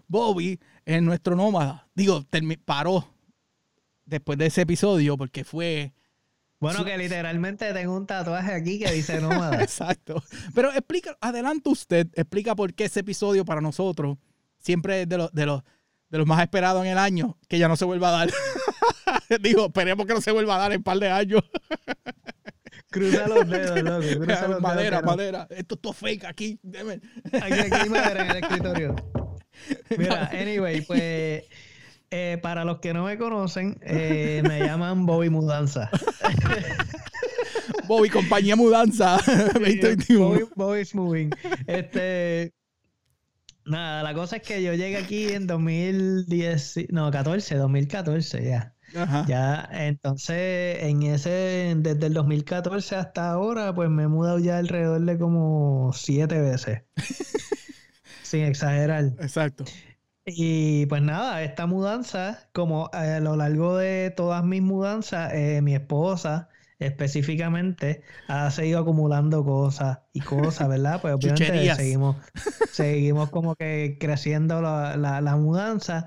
[0.07, 1.89] Bobby en nuestro nómada.
[1.95, 2.25] Digo,
[2.65, 3.09] paró
[4.05, 5.93] después de ese episodio porque fue.
[6.61, 9.63] Bueno, que literalmente tengo un tatuaje aquí que dice nómada.
[9.63, 10.23] Exacto.
[10.55, 14.19] Pero explica, adelante usted, explica por qué ese episodio para nosotros
[14.59, 15.63] siempre es de los, de los,
[16.13, 18.31] de los más esperados en el año, que ya no se vuelva a dar.
[19.41, 21.43] Digo, esperemos que no se vuelva a dar en un par de años.
[22.91, 24.21] Cruza los dedos, loco.
[24.21, 25.05] Cruza los madera, dedos.
[25.17, 25.47] madera.
[25.49, 26.61] Esto es todo fake aquí.
[27.33, 28.95] Aquí, aquí hay madera en el escritorio.
[29.97, 31.45] Mira, anyway, pues
[32.11, 35.89] eh, para los que no me conocen, eh, me llaman Bobby Mudanza.
[37.87, 39.19] Bobby, compañía mudanza
[39.55, 40.29] 2021.
[40.29, 41.31] Bobby, Bobby's Moving.
[41.67, 42.53] Este,
[43.65, 48.75] Nada, la cosa es que yo llegué aquí en 2010, no, 14, 2014 ya.
[48.95, 49.25] Ajá.
[49.27, 55.01] Ya, entonces, en ese, desde el 2014 hasta ahora, pues me he mudado ya alrededor
[55.01, 56.83] de como siete veces.
[58.23, 59.05] Sin exagerar.
[59.21, 59.65] Exacto.
[60.25, 65.75] Y pues nada, esta mudanza, como a lo largo de todas mis mudanzas, eh, mi
[65.75, 66.49] esposa
[66.87, 71.01] específicamente ha seguido acumulando cosas y cosas, ¿verdad?
[71.01, 71.77] Pues obviamente Chucherías.
[71.79, 72.17] seguimos,
[72.73, 76.07] seguimos como que creciendo la, la- la mudanza.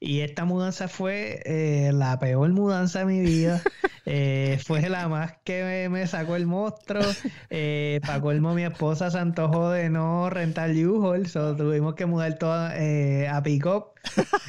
[0.00, 3.62] Y esta mudanza fue eh, la peor mudanza de mi vida.
[4.06, 7.00] Eh, fue la más que me, me sacó el monstruo.
[7.48, 12.34] Eh, para colmo, mi esposa se antojó de no rentar U-Haul, so tuvimos que mudar
[12.36, 13.92] todo eh, a pick-up.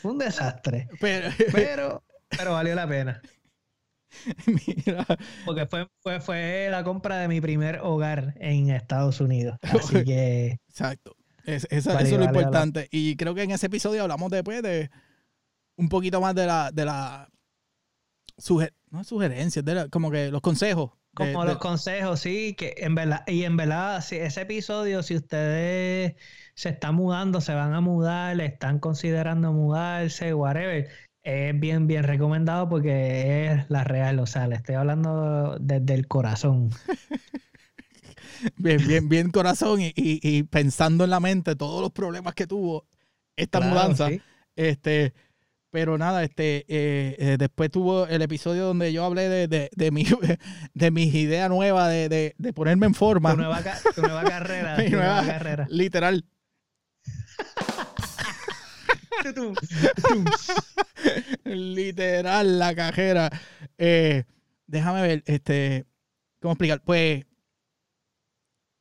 [0.00, 0.88] Fue un desastre.
[0.98, 3.20] Pero, Pero, pero valió la pena.
[4.46, 5.06] mira,
[5.44, 9.58] Porque fue, fue, fue la compra de mi primer hogar en Estados Unidos.
[9.62, 11.16] Así que exacto.
[11.44, 12.38] Es- esa- Vale, eso es lo vale.
[12.38, 12.88] importante.
[12.90, 14.90] Y creo que en ese episodio hablamos después de
[15.76, 17.28] un poquito más de la, de la
[18.36, 20.92] suge- no sugerencias, de la- como que los consejos.
[21.14, 25.16] como de- los consejos, sí, que en verdad, y en verdad, si ese episodio, si
[25.16, 26.14] ustedes
[26.54, 30.88] se están mudando, se van a mudar, le están considerando mudarse, whatever,
[31.24, 36.06] es bien, bien recomendado porque es la real, o sea, le estoy hablando desde el
[36.08, 36.70] corazón.
[38.56, 42.46] bien, bien, bien corazón y, y- y pensando en la mente todos los problemas que
[42.46, 42.86] tuvo
[43.36, 44.08] esta Claro, mudanza.
[44.08, 44.20] sí.
[44.56, 45.14] Este,
[45.70, 49.90] pero nada, este, eh, eh, después tuvo el episodio donde yo hablé de, de, de
[49.90, 50.04] mi,
[50.74, 53.30] de mis ideas nuevas de, de, de ponerme en forma.
[53.32, 55.66] Tu nueva, ca- tu nueva carrera, Mi nueva- carrera.
[55.70, 56.24] Literal.
[61.44, 63.30] Literal, la cajera.
[63.78, 64.24] Eh,
[64.66, 65.86] déjame ver, este,
[66.40, 66.82] ¿cómo explicar?
[66.82, 67.24] Pues,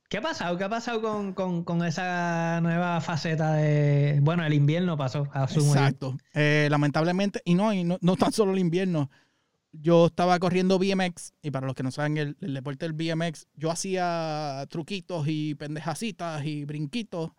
[0.10, 0.58] ¿Qué ha pasado?
[0.58, 4.20] ¿Qué ha pasado con, con- con esa nueva faceta de...
[4.22, 6.18] Bueno, el invierno pasó, asumo exacto.
[6.34, 9.10] Eh, lamentablemente, y no, y no, no tan solo el invierno.
[9.72, 13.48] Yo estaba corriendo BMX, y para los que no saben el, el deporte del BMX,
[13.56, 17.32] yo hacía truquitos y pendejacitas y brinquitos,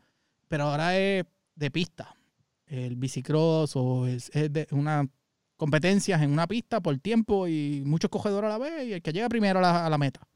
[0.49, 2.17] pero ahora es de pista.
[2.73, 5.07] El bicicross o es, es de una
[5.59, 9.13] competencias en una pista por tiempo y muchos cogedores a la vez y el que
[9.13, 10.27] llega primero a la, a la meta.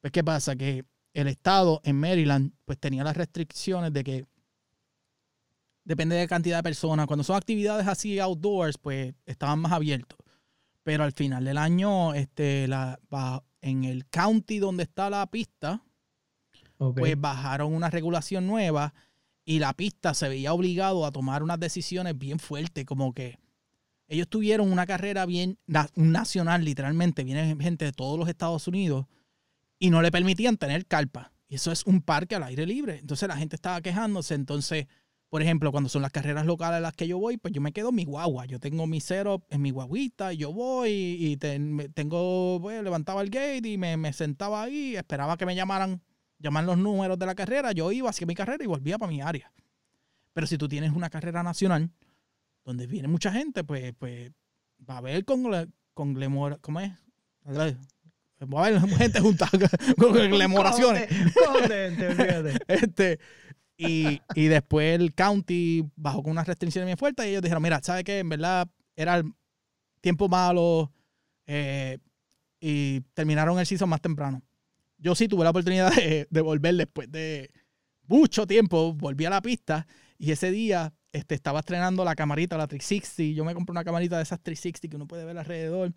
[0.00, 0.54] Pues, ¿qué pasa?
[0.54, 4.26] Que el estado en Maryland, pues tenía las restricciones de que
[5.84, 7.08] depende de la cantidad de personas.
[7.08, 10.18] Cuando son actividades así outdoors, pues estaban más abiertos.
[10.84, 12.98] Pero al final del año, este, la,
[13.60, 15.82] en el county donde está la pista,
[16.78, 18.94] pues bajaron una regulación nueva
[19.44, 23.38] y la pista se veía obligado a tomar unas decisiones bien fuertes, como que
[24.06, 25.58] ellos tuvieron una carrera bien
[25.94, 29.06] nacional, literalmente, viene gente de todos los Estados Unidos
[29.78, 31.32] y no le permitían tener carpa.
[31.48, 32.98] Y eso es un parque al aire libre.
[32.98, 34.34] Entonces la gente estaba quejándose.
[34.34, 34.86] Entonces,
[35.28, 37.72] por ejemplo, cuando son las carreras locales a las que yo voy, pues yo me
[37.72, 38.46] quedo en mi guagua.
[38.46, 43.30] Yo tengo mi cero en mi guaguita, y yo voy y tengo, pues, levantaba el
[43.30, 46.02] gate y me, me sentaba ahí, esperaba que me llamaran,
[46.40, 49.20] llaman los números de la carrera, yo iba hacia mi carrera y volvía para mi
[49.20, 49.52] área.
[50.32, 51.90] Pero si tú tienes una carrera nacional,
[52.64, 54.30] donde viene mucha gente, pues, pues
[54.88, 56.92] va a haber congle, conglemora- ¿cómo es?
[58.42, 59.48] Va a haber gente junta
[59.98, 60.12] con
[62.08, 62.58] olvídate.
[62.68, 63.18] Este,
[63.76, 67.80] y, y después el county bajó con unas restricciones bien fuertes y ellos dijeron, mira,
[67.82, 68.18] ¿sabes qué?
[68.18, 69.32] En verdad era el
[70.00, 70.92] tiempo malo
[71.46, 71.98] eh,
[72.60, 74.42] y terminaron el season más temprano.
[75.00, 77.50] Yo sí tuve la oportunidad de, volver después de
[78.06, 79.86] mucho tiempo, volví a la pista
[80.18, 83.34] y ese día este, estaba estrenando la camarita, la 360.
[83.36, 85.92] Yo me compré una camarita de esas 360 que uno puede ver alrededor.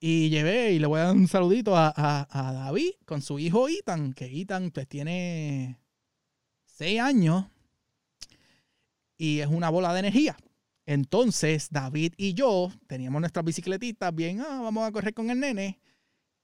[0.00, 3.68] Y llevé y le voy a dar un saludito a, a- David con su hijo
[3.68, 5.78] Ethan, que Ethan pues tiene
[6.66, 7.46] seis años
[9.16, 10.36] y es una bola de energía.
[10.86, 15.78] Entonces David y yo teníamos nuestras bicicletitas bien, ah, vamos a correr con el nene.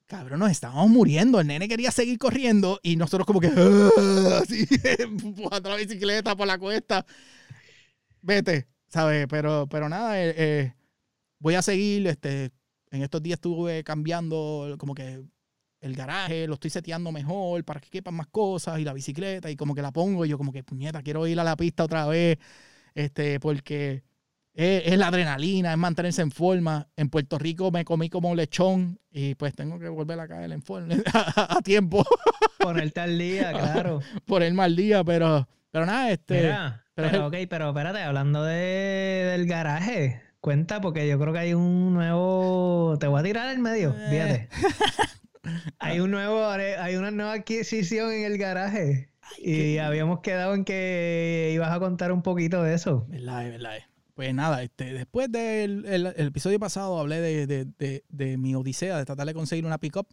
[0.08, 1.38] Cabrón, nos estábamos muriendo.
[1.38, 3.90] El nene quería seguir corriendo y nosotros como que "Ah",
[4.42, 4.66] así
[4.98, 7.04] empujando la bicicleta por la cuesta.
[8.22, 9.26] Vete, ¿sabes?
[9.28, 10.72] Pero, pero nada, eh, eh,
[11.38, 12.06] voy a seguir.
[12.06, 12.50] Este,
[12.90, 15.22] en estos días estuve cambiando como que
[15.80, 19.56] el garaje, lo estoy seteando mejor para que quepan más cosas y la bicicleta y
[19.56, 22.06] como que la pongo y yo como que puñeta, quiero ir a la pista otra
[22.06, 22.38] vez,
[22.94, 24.04] este, porque
[24.58, 26.88] es, es la adrenalina, es mantenerse en forma.
[26.96, 30.62] En Puerto Rico me comí como lechón y pues tengo que volver a caer en
[30.62, 32.04] forma a, a tiempo
[32.58, 34.00] Ponerte al día, claro.
[34.26, 38.42] por el mal día, pero, pero nada, este, Mira, pero- pero, ok, pero espérate, hablando
[38.42, 42.96] de, del garaje, cuenta porque yo creo que hay un nuevo.
[42.98, 44.08] Te voy a tirar al medio, Eh.
[44.10, 44.48] fíjate.
[45.78, 49.10] Hay un nuevo, hay una nueva adquisición en el garaje.
[49.38, 53.06] Y habíamos quedado en que ibas a contar un poquito de eso.
[53.08, 53.78] ¿Verdad, verdad?
[54.22, 54.26] Es.
[54.26, 58.54] Pues nada, este, después del el- el episodio pasado hablé de, de- de- de mi
[58.54, 60.08] odisea de tratar de conseguir una pickup.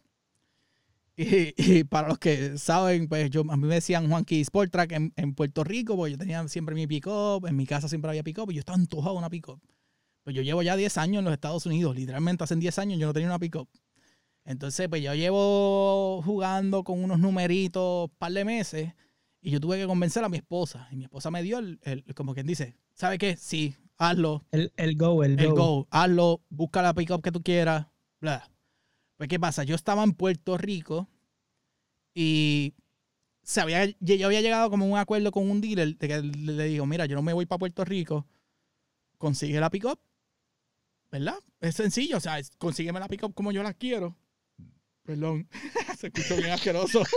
[1.16, 4.92] Y, y para los que saben, pues yo, a mí me decían Juanqui Sport Track
[4.92, 8.22] en, en Puerto Rico, porque yo tenía siempre mi pickup, en mi casa siempre había
[8.22, 9.58] pickup, y yo estaba antojado una pickup.
[10.24, 13.06] Pues yo llevo ya 10 años en los Estados Unidos, literalmente hace 10 años yo
[13.06, 13.68] no tenía una pickup.
[14.44, 18.92] Entonces, pues yo llevo jugando con unos numeritos par de meses
[19.40, 20.86] y yo tuve que convencer a mi esposa.
[20.92, 23.36] Y mi esposa me dio el, el- como quien dice, ¿sabe qué?
[23.36, 25.54] Sí, hazlo, El, el go, el, el go.
[25.54, 27.86] go, hazlo, busca la pickup que tú quieras,
[28.20, 28.50] bla.
[29.16, 29.64] Pues, ¿qué pasa?
[29.64, 31.08] Yo estaba en Puerto Rico
[32.14, 32.74] y
[33.42, 36.64] se había, yo había llegado como a un acuerdo con un dealer de que le
[36.64, 38.26] digo, mira, yo no me voy para Puerto Rico,
[39.18, 39.98] consigue la pickup,
[41.10, 41.38] ¿verdad?
[41.60, 44.16] Es sencillo, o sea, consígueme la pickup como yo la quiero.
[45.06, 45.48] Perdón,
[45.98, 47.02] se escuchó bien asqueroso.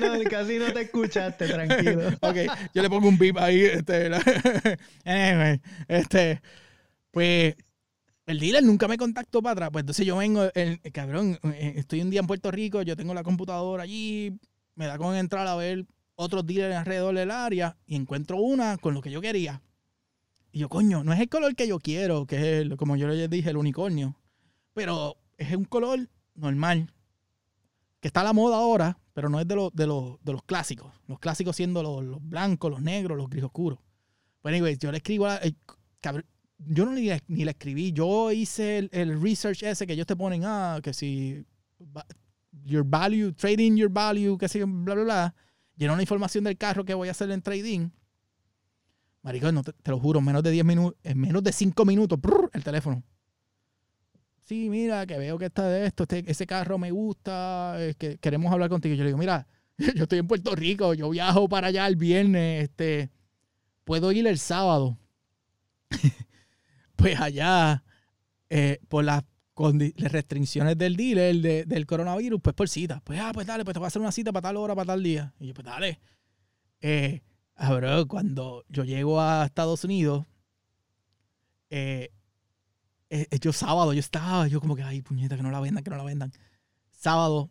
[0.00, 2.08] No, casi no te escuchaste, tranquilo.
[2.20, 2.36] ok,
[2.74, 3.62] yo le pongo un beep ahí.
[3.62, 4.10] Este,
[5.04, 6.40] anyway, este,
[7.10, 7.54] pues
[8.26, 9.70] el dealer nunca me contactó para atrás.
[9.72, 12.96] Pues entonces yo vengo, el, el cabrón, eh, estoy un día en Puerto Rico, yo
[12.96, 14.36] tengo la computadora allí,
[14.74, 15.86] me da con entrar a ver
[16.16, 19.62] otros dealers alrededor del área y encuentro una con lo que yo quería.
[20.52, 23.06] Y yo, coño, no es el color que yo quiero, que es, el- como yo
[23.08, 24.16] les dije, el unicornio,
[24.74, 26.08] pero es un color
[26.38, 26.92] normal,
[28.00, 30.42] que está a la moda ahora, pero no es de, los de, los, de los
[30.44, 30.92] clásicos.
[31.06, 33.78] Los clásicos siendo los, los blancos, los negros, los gris oscuros.
[34.40, 35.36] Pues, anyway, yo le escribo a.
[35.38, 35.54] eh,
[36.58, 37.92] yo no ni, ni le escribí.
[37.92, 41.44] Yo hice el, el research ese que ellos te ponen, ah, que si.
[42.64, 45.34] Your value, trading your value, que si, bla, bla, bla.
[45.76, 47.90] Llenó la información del carro que voy a hacer en trading.
[49.22, 52.18] Maricón, no te, lo juro, en menos de 10 minutos, en menos de 5 minutos,
[52.52, 53.02] el teléfono.
[54.48, 58.16] Sí, mira, que veo que está de esto, este- ese carro me gusta, es que
[58.18, 58.94] queremos hablar contigo.
[58.94, 59.46] Yo le digo, mira,
[59.94, 63.10] yo estoy en Puerto Rico, yo viajo para allá el viernes, este,
[63.84, 64.98] puedo ir el sábado.
[66.96, 67.84] pues allá,
[68.50, 69.24] eh, por las
[69.96, 73.00] restricciones del dealer de- del coronavirus, pues por cita.
[73.04, 74.86] Pues, ah, pues dale, pues te voy a hacer una cita para tal hora, para
[74.86, 75.34] tal día.
[75.40, 76.00] Y yo, pues dale.
[76.82, 77.22] Eh,
[77.56, 80.26] ah, bro, cuando yo llego a Estados Unidos,
[81.70, 82.17] eh, eh, eh,
[83.40, 85.96] yo sábado, yo estaba, yo como que, ay, puñeta, que no la vendan, que no
[85.96, 86.32] la vendan.
[86.90, 87.50] Sábado,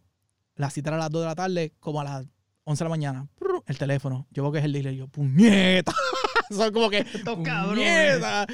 [0.55, 2.27] la cita era a las 2 de la tarde, como a las
[2.63, 3.27] 11 de la mañana.
[3.65, 4.27] El teléfono.
[4.31, 4.93] Yo veo que es el dealer.
[4.93, 5.93] Yo, puñeta.
[6.49, 8.45] Son como que, puñeta.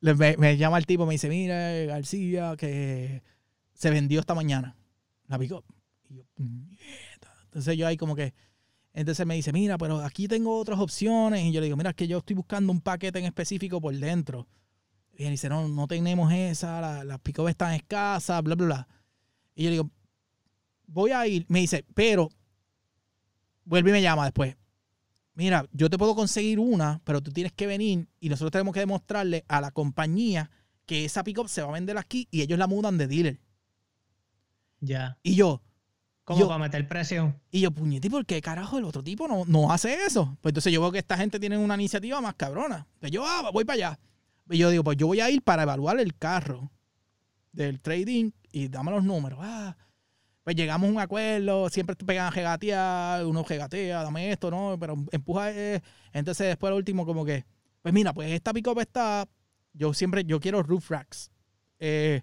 [0.00, 3.22] Me, me llama el tipo, me dice, mira, eh, García, que
[3.72, 4.76] se vendió esta mañana
[5.28, 5.52] la pick
[6.08, 7.32] Y yo, puñeta.
[7.44, 8.34] Entonces yo ahí como que,
[8.92, 11.42] entonces me dice, mira, pero aquí tengo otras opciones.
[11.44, 13.94] Y yo le digo, mira, es que yo estoy buscando un paquete en específico por
[13.94, 14.46] dentro.
[15.16, 18.88] Y dice, no, no tenemos esa, la- las pick están escasas, bla, bla, bla.
[19.54, 19.90] Y yo le digo,
[20.86, 21.46] voy a ir.
[21.48, 22.30] Me dice, pero,
[23.64, 24.56] vuelve y me llama después.
[25.34, 28.80] Mira, yo te puedo conseguir una, pero tú tienes que venir y nosotros tenemos que
[28.80, 30.50] demostrarle a la compañía
[30.86, 33.40] que esa pick se va a vender aquí y ellos la mudan de dealer.
[34.80, 35.18] Ya.
[35.22, 35.62] Y yo,
[36.24, 37.38] Como Yo- para meter presión.
[37.50, 40.38] y yo, puñete, ¿y ¿por qué carajo el otro tipo no, no hace eso?
[40.40, 42.86] Pues entonces yo veo que esta gente tiene una iniciativa más cabrona.
[42.98, 43.98] Pues yo, ah, voy para allá.
[44.50, 46.70] Y yo digo, pues yo voy a ir para evaluar el carro
[47.52, 49.38] del trading y dame los números.
[49.42, 49.76] Ah,
[50.42, 54.76] pues llegamos a un acuerdo, siempre te pegan a uno regatea, dame esto, ¿no?
[54.78, 55.50] Pero empuja.
[55.52, 55.80] eh.
[56.12, 57.46] Entonces después lo último como que,
[57.80, 59.26] pues mira, pues esta pick está,
[59.72, 61.30] yo siempre, yo quiero roof racks.
[61.78, 62.22] Eh,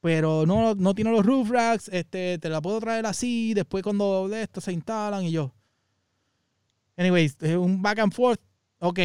[0.00, 4.28] pero no, no tiene los roof racks, este, te la puedo traer así, después cuando
[4.28, 5.52] de esto se instalan y yo.
[6.96, 8.40] Anyways, un back and forth.
[8.78, 9.00] Ok,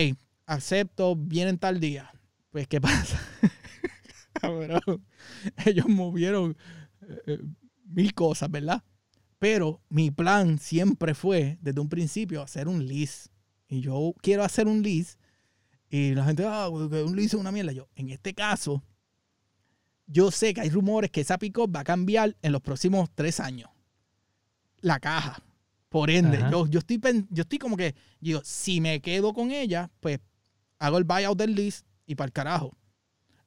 [0.45, 2.11] acepto, vienen tal día.
[2.53, 3.19] Pues, ¿qué pasa?
[4.33, 5.03] Cabrón,
[5.65, 6.55] ellos movieron
[7.01, 7.39] eh, eh,
[7.85, 8.83] mil cosas, ¿verdad?
[9.39, 13.31] Pero mi plan siempre fue, desde un principio, hacer un lease.
[13.67, 15.17] Y yo quiero hacer un lease.
[15.89, 17.71] Y la gente, ah, un lease es una mierda.
[17.71, 18.83] Yo, en este caso,
[20.05, 23.39] yo sé que hay rumores que esa pick va a cambiar en los próximos tres
[23.39, 23.71] años.
[24.79, 25.41] La caja.
[25.89, 26.99] Por ende, yo, yo, estoy,
[27.31, 30.19] yo estoy como que, digo, si me quedo con ella, pues
[30.77, 32.75] hago el buyout del lease y para el carajo.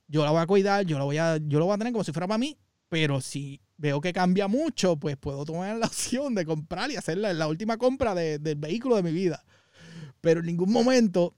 [0.08, 2.04] Yo la voy a cuidar, yo la voy a, yo lo voy a tener como
[2.04, 2.56] si fuera para mí,
[2.88, 7.18] pero si veo que cambia mucho, pues puedo tomar la opción de comprar y hacer
[7.18, 9.44] la, la última compra de- del vehículo de mi vida.
[10.20, 11.34] Pero en ningún momento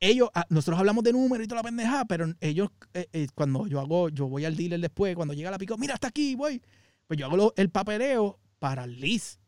[0.00, 3.66] ellos, ah, nosotros hablamos de números y toda la pendejada, pero ellos, eh, eh, cuando
[3.66, 6.62] yo hago, yo voy al dealer después, cuando llega la pico, mira, está aquí, voy.
[7.06, 9.38] Pues yo hago el papeleo para el lease.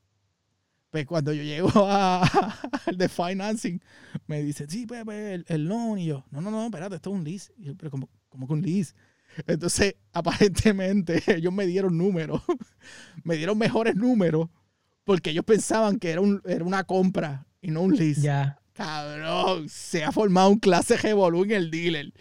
[0.92, 3.80] Pues cuando yo llego al de financing,
[4.26, 5.98] me dice, sí, pues, pues, el, el loan.
[5.98, 7.54] Y yo, no, no, no, espérate, esto es un lease.
[7.56, 8.92] Y yo, pero como, como que un lease.
[9.46, 12.42] Entonces, aparentemente, ellos me dieron números,
[13.24, 14.50] me dieron mejores números
[15.04, 18.20] porque ellos pensaban que era, un, era una compra y no un lease.
[18.20, 18.60] Ya.
[18.74, 22.12] Cabrón, se ha formado un clase revolú en el dealer.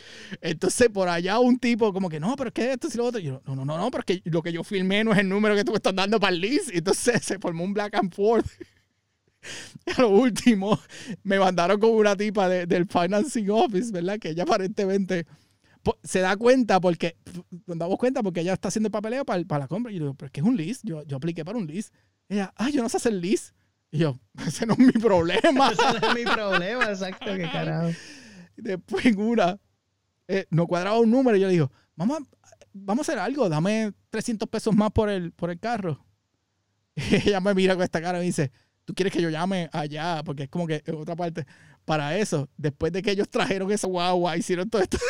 [0.41, 3.19] Entonces, por allá un tipo como que, no, pero es que esto y lo otro.
[3.21, 5.29] Yo, no, no, no, no, pero es que lo que yo filmé no es el
[5.29, 6.77] número que tú me estás dando para el lease.
[6.77, 8.45] Entonces se formó un back and forth.
[9.85, 10.77] Y a lo último,
[11.23, 14.19] me mandaron con una tipa de- del financing office, ¿verdad?
[14.19, 15.25] Que ella aparentemente
[15.81, 17.15] po- se da cuenta porque,
[17.65, 19.91] nos damos cuenta porque ella está haciendo el papeleo para, para la compra.
[19.91, 20.81] Y yo pero es que es un lease.
[20.83, 21.91] Yo, yo apliqué para un lease.
[22.29, 23.53] Ella, ah, yo no sé hacer lease.
[23.91, 25.71] Y yo, ese no es mi problema.
[25.71, 27.89] Ese no es mi problema, exacto, qué carajo.
[28.56, 29.58] Después en una,
[30.27, 32.23] eh, no cuadraba un número y yo le digo, vamos a,
[32.73, 36.06] vamos a hacer algo, dame 300 pesos más por el, por el carro.
[36.95, 38.51] Y ella me mira con esta cara y me dice,
[38.86, 40.21] ¿tú quieres que yo llame allá?
[40.25, 41.45] Porque es como que en otra parte,
[41.86, 44.97] para eso, después de que ellos trajeron esa guagua, hicieron todo esto.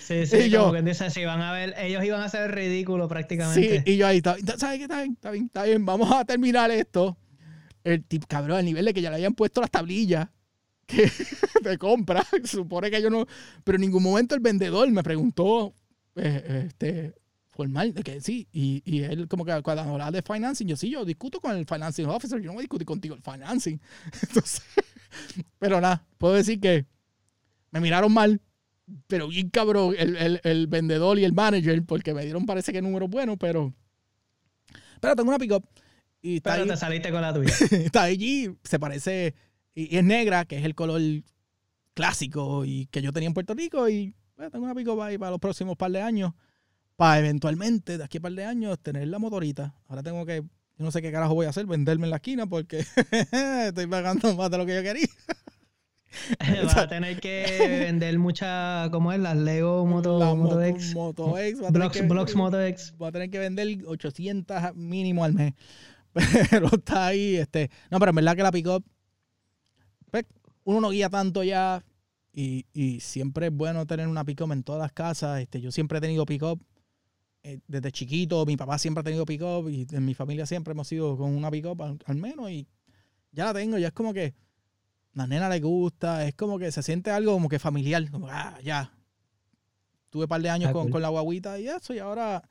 [0.00, 2.42] Sí, sí, Y yo- como que dice, si van a ver, ellos iban a hacer
[2.42, 3.82] el ridículo sí, prácticamente.
[3.86, 4.82] y yo ahí, está- ¿sabes qué?
[4.84, 7.16] Está bien, está bien, está bien, vamos a terminar esto.
[7.84, 10.28] El tipo, cabrón, al nivel de que ya le habían puesto las tablillas
[10.86, 11.10] que
[11.62, 12.24] de compra.
[12.44, 13.26] Supone que yo no.
[13.64, 15.74] Pero en ningún momento el vendedor me preguntó
[16.16, 17.14] eh, este,
[17.50, 18.48] formal de que sí.
[18.52, 21.66] Y, y él, como que cuando hablaba de financing, yo sí, yo discuto con el
[21.66, 22.40] financing officer.
[22.40, 23.80] Yo no voy a discutir contigo el financing.
[24.22, 24.62] Entonces,
[25.58, 26.86] pero nada, puedo decir que
[27.70, 28.40] me miraron mal.
[29.06, 32.82] Pero bien cabrón, el, el, el vendedor y el manager, porque me dieron parece que
[32.82, 33.72] números buenos, pero.
[35.00, 35.64] Pero tengo una pick-up.
[36.22, 37.52] Y está Pero ahí te saliste con la tuya.
[37.72, 39.34] está allí, se parece,
[39.74, 41.00] y, y es negra, que es el color
[41.94, 45.40] clásico y que yo tenía en Puerto Rico y pues, tengo una pico para los
[45.40, 46.32] próximos par de años,
[46.96, 49.74] para eventualmente, de aquí a par de años, tener la motorita.
[49.88, 52.46] Ahora tengo que, yo no sé qué carajo voy a hacer, venderme en la esquina
[52.46, 52.78] porque
[53.66, 55.06] estoy pagando más de lo que yo quería.
[56.64, 57.44] Vas a tener que
[57.86, 59.18] vender muchas, ¿cómo es?
[59.18, 60.94] Las Lego Moto, La Moto moto- X.
[60.94, 62.94] Moto X, voy a tener Blocks, que- Blocks Moto X.
[62.98, 65.54] voy a tener que vender 800 mínimo al mes.
[66.50, 67.70] Pero está ahí, este.
[67.90, 68.84] No, pero en verdad que la pick-up,
[70.10, 70.24] pues,
[70.64, 71.84] uno no guía tanto ya.
[72.34, 75.40] Y, y siempre es bueno tener una pick-up en todas las casas.
[75.40, 76.62] Este, yo siempre he tenido pick-up
[77.42, 78.44] eh, desde chiquito.
[78.46, 79.68] Mi papá siempre ha tenido pick-up.
[79.68, 82.50] Y en mi familia siempre hemos sido con una pick-up al, al menos.
[82.50, 82.66] Y
[83.32, 83.78] ya la tengo.
[83.78, 84.34] Ya es como que a
[85.14, 86.26] la nena le gusta.
[86.26, 88.10] Es como que se siente algo como que familiar.
[88.10, 88.94] Como, ah, ya.
[90.10, 90.92] Tuve un par de años Ah, con, cool.
[90.92, 91.92] con la guaguita y eso.
[91.94, 92.42] Y ahora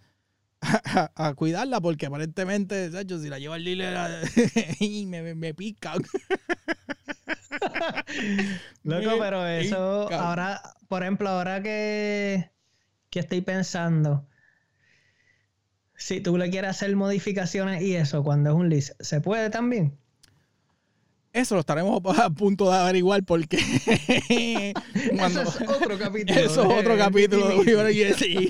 [0.62, 3.96] a, a cuidarla porque aparentemente, Sacho, si la llevo al dealer
[4.80, 6.02] y me, me, me pican.
[8.84, 10.30] Loco, pero eso, pica.
[10.30, 12.52] ahora, por ejemplo, ahora que,
[13.10, 14.28] que estoy pensando,
[15.96, 20.01] si tú le quieres hacer modificaciones y eso cuando es un lease, ¿se puede también?
[21.34, 23.58] Eso lo estaremos a punto de averiguar porque
[25.18, 26.40] cuando, Eso es otro capítulo.
[26.40, 27.64] Eso es otro capítulo.
[28.18, 28.50] sí,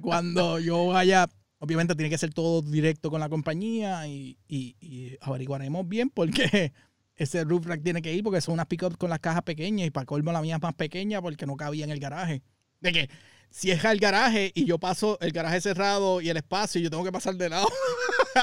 [0.00, 5.16] cuando yo vaya, obviamente tiene que ser todo directo con la compañía y, y- y
[5.20, 6.72] averiguaremos bien porque
[7.16, 9.90] ese roof rack tiene que ir porque son unas pick-up con las cajas pequeñas y
[9.90, 12.42] para colmo la mía es más pequeña porque no cabía en el garaje.
[12.80, 13.10] De que
[13.50, 16.90] si es al garaje y yo paso el garaje cerrado y el espacio y yo
[16.90, 17.68] tengo que pasar de lado,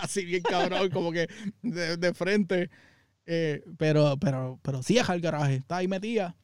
[0.01, 1.27] así bien cabrón, como que
[1.61, 2.69] de, de frente.
[3.31, 6.35] Eh, pero, pero, pero sí es al garaje, está ahí metida.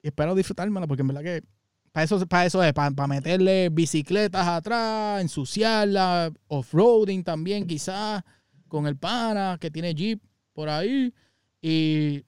[0.00, 1.42] Y espero disfrutármela porque en verdad que
[1.90, 8.22] para eso, para eso es, para, para meterle bicicletas atrás, ensuciarla, off-roading también quizás,
[8.68, 10.22] con el pana que tiene Jeep
[10.52, 11.12] por ahí.
[11.60, 12.24] Y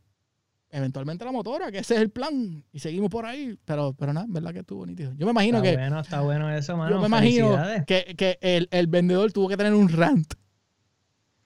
[0.71, 2.65] eventualmente la motora, que ese es el plan.
[2.73, 3.57] Y seguimos por ahí.
[3.65, 5.13] Pero, pero nada, en verdad que estuvo nítido.
[5.13, 6.91] Yo me imagino Está que, bueno, está bueno eso, mano.
[6.91, 10.35] yo me imagino que, que el, el vendedor tuvo que tener un rant.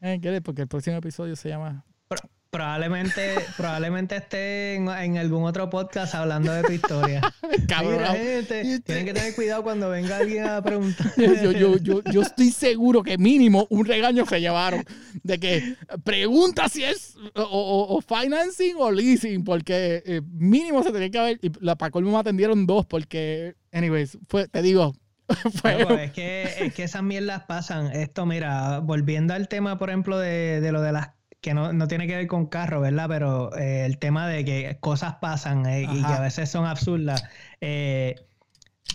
[0.01, 0.41] Eh.
[0.43, 1.85] Porque el próximo episodio se llama
[2.51, 7.21] Probablemente, probablemente esté en, en algún otro podcast hablando de tu historia.
[7.69, 8.05] Cabrón.
[8.17, 11.13] Gente, tienen que tener cuidado cuando venga alguien a preguntar.
[11.17, 14.85] Yo, yo, yo, yo estoy seguro que mínimo un regaño se llevaron
[15.23, 20.91] de que pregunta si es o, o- o financing o leasing, porque eh, mínimo se
[20.91, 21.39] tenía que haber.
[21.43, 24.93] Y la colmo me atendieron dos, porque, anyways, fue, te digo.
[25.79, 27.93] Loco, es, que, es que esas mierdas pasan.
[27.93, 31.89] Esto, mira, volviendo al tema, por ejemplo, de, de lo de las que no, no
[31.89, 33.07] tiene que ver con carro, ¿verdad?
[33.09, 37.23] Pero eh, el tema de que cosas pasan eh, y que a veces son absurdas.
[37.61, 38.27] Eh,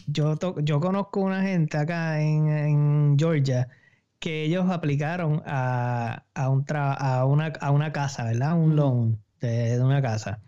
[0.05, 3.69] yo, to- yo conozco una gente acá en, en Georgia
[4.19, 8.53] que ellos aplicaron a, a, un tra- a, una, a una casa, ¿verdad?
[8.57, 10.41] Un loan de, de una casa.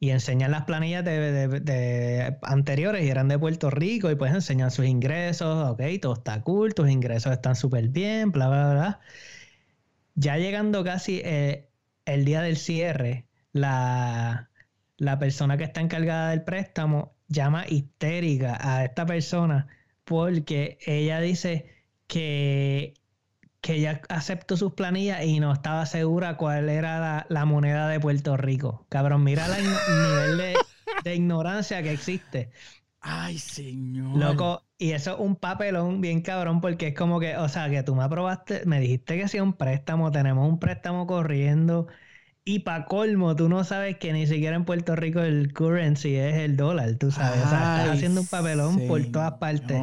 [0.00, 4.32] Y enseñan las planillas de, de- de anteriores y eran de Puerto Rico y pues
[4.32, 9.00] enseñan sus ingresos, ok, todo está cool, tus ingresos están súper bien, bla, bla, bla.
[10.20, 11.70] Ya llegando casi eh,
[12.04, 14.50] el día del cierre, la,
[14.96, 19.68] la persona que está encargada del préstamo llama histérica a esta persona
[20.04, 21.70] porque ella dice
[22.08, 22.94] que,
[23.60, 28.00] que ella aceptó sus planillas y no estaba segura cuál era la, la moneda de
[28.00, 28.86] Puerto Rico.
[28.88, 29.64] Cabrón, mira el
[30.02, 30.54] nivel de,
[31.04, 32.50] de ignorancia que existe.
[33.00, 34.18] Ay, señor.
[34.18, 37.82] Loco, y eso es un papelón bien cabrón porque es como que, o sea, que
[37.82, 41.88] tú me aprobaste, me dijiste que hacía un préstamo, tenemos un préstamo corriendo
[42.44, 46.36] y para colmo tú no sabes que ni siquiera en Puerto Rico el currency es
[46.36, 49.78] el dólar, tú sabes, o sea, estás haciendo un papelón por todas partes.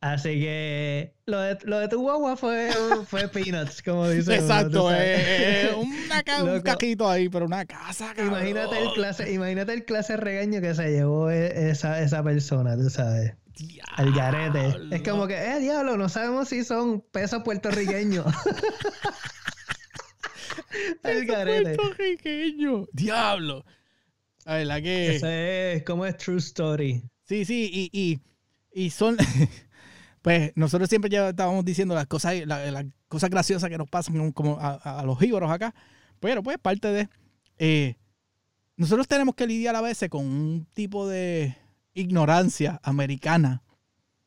[0.00, 2.70] Así que lo de, lo de tu guagua fue,
[3.06, 7.46] fue peanuts, como dice uno, tú Exacto, eh, eh, una ca- un caquito ahí, pero
[7.46, 8.38] una casa, cabrón.
[8.38, 12.88] Imagínate el clase, imagínate el clase regaño que se llevó e- esa, esa persona, tú
[12.90, 13.32] sabes.
[13.96, 14.74] Al garete.
[14.90, 18.26] Es como que, eh, diablo, no sabemos si son pesos puertorriqueños.
[21.02, 21.74] Al garete.
[21.76, 22.86] Puertorriqueño.
[22.92, 23.64] Diablo.
[24.44, 25.16] La verdad que.
[25.16, 27.02] Ese es como es True Story.
[27.24, 28.20] Sí, sí, y, y,
[28.84, 29.16] y son.
[30.22, 34.32] pues nosotros siempre ya estábamos diciendo las cosas, la- las cosas graciosas que nos pasan
[34.32, 35.74] como a, a los íbaros acá.
[36.20, 37.08] Pero pues parte de.
[37.58, 37.96] eh,
[38.76, 41.56] nosotros tenemos que lidiar a veces con un tipo de
[41.96, 43.62] ignorancia americana.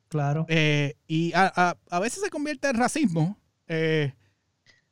[0.09, 0.45] Claro.
[0.49, 3.37] eh, y a, a- a veces se convierte en racismo.
[3.67, 4.13] eh,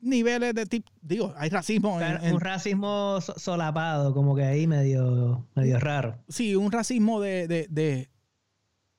[0.00, 0.92] niveles de tipo.
[1.02, 6.16] Digo, hay racismo en- en, Un racismo so- solapado, como que ahí medio, medio raro.
[6.28, 8.08] sí, un racismo de, de, de-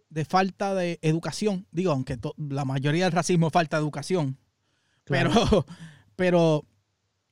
[0.10, 1.66] de falta de educación.
[1.72, 4.38] Digo, aunque to- la mayoría del racismo es falta de educación.
[5.06, 5.32] Claro.
[5.32, 5.66] Pero,
[6.18, 6.66] pero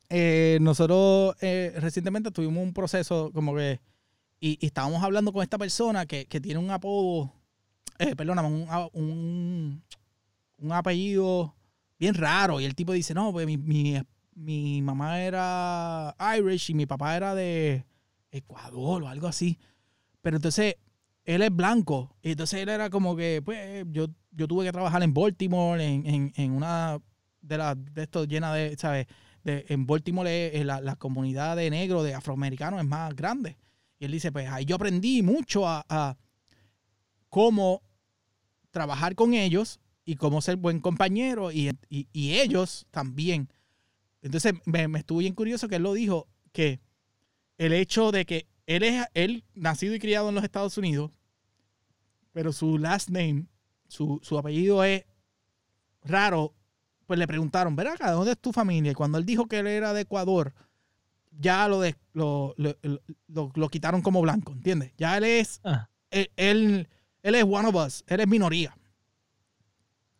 [0.09, 3.81] eh, nosotros eh, recientemente tuvimos un proceso como que.
[4.39, 7.33] Y, estábamos hablando con esta persona que, que tiene un apodo.
[7.99, 9.83] Eh, perdóname, un, un,
[10.59, 11.55] un apellido
[11.99, 12.59] bien raro.
[12.59, 13.99] Y el tipo dice: No, pues mi, mi,
[14.35, 17.85] mi mamá era Irish y mi papá era de
[18.31, 19.57] Ecuador o algo así.
[20.21, 20.75] Pero entonces
[21.23, 22.15] él es blanco.
[22.21, 26.05] Y entonces él era como que, pues, yo, yo tuve que trabajar en Baltimore, en,
[26.05, 26.99] en, en una
[27.41, 29.07] de las de estos llena de, ¿sabes?
[29.43, 33.57] De, en Baltimore la, la comunidad de negros, de afroamericanos es más grande.
[33.99, 36.17] Y él dice, pues ahí yo aprendí mucho a,
[37.29, 37.81] cómo
[38.71, 43.49] trabajar con ellos y cómo ser buen compañero y, y- ellos también.
[44.21, 46.79] Entonces me, me estuvo bien curioso que él lo dijo, que
[47.57, 51.11] el hecho de que él es él nacido y criado en los Estados Unidos,
[52.31, 53.47] pero su last name,
[53.87, 55.05] su, su apellido es
[56.03, 56.53] raro,
[57.05, 58.91] pues le preguntaron, ¿de dónde es tu familia?
[58.91, 60.53] Y cuando él dijo que él era de Ecuador,
[61.39, 62.75] ya lo, de, lo, lo-
[63.27, 64.91] lo- lo quitaron como blanco, ¿entiendes?
[64.97, 66.89] Ya él es, Ah, él, él,
[67.23, 68.75] él es one of us, él es minoría.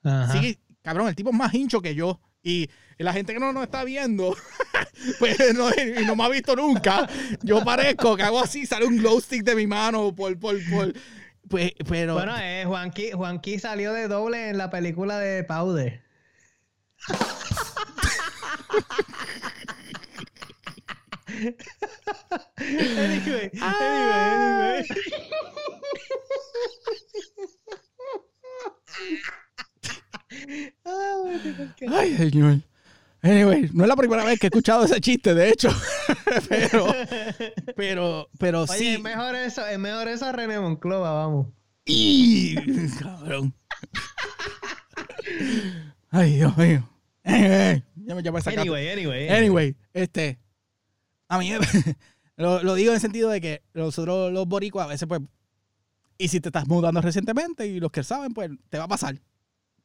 [0.03, 0.39] ajá.
[0.41, 2.19] Sí, cabrón, el tipo es más hincho que yo.
[2.43, 4.33] Y la gente que no nos está viendo,
[5.19, 7.07] pues no, y no me ha visto nunca.
[7.41, 10.93] Yo parezco que hago así, sale un glow stick de mi mano por, por, por.
[11.49, 12.13] Pues, pero.
[12.13, 16.03] Bueno, eh, Juanqui, Juanqui salió de doble en la película de Powder.
[22.57, 24.85] anyway, anyway, anyway.
[30.85, 31.89] Ah.
[31.89, 32.61] Ay, señor.
[33.21, 35.69] Anyway, no es la primera vez que he escuchado ese chiste, de hecho.
[36.49, 36.87] pero,
[37.75, 38.87] pero, pero Oye, sí.
[38.89, 41.47] es mejor eso, es mejor eso a René Monclova, vamos.
[41.85, 42.55] ¡Y!
[42.99, 43.53] Cabrón.
[46.11, 46.89] Ay, Dios mío.
[47.23, 48.61] Anyway, ya me, ya me sacaste.
[48.61, 49.29] Anyway, anyway.
[49.29, 50.39] Anyway, este.
[51.27, 51.51] A mí
[52.37, 55.21] lo, digo en el sentido de que nosotros los boricuas a veces, pues.
[56.17, 59.19] Y si te estás mudando recientemente y los que saben, pues te va a pasar.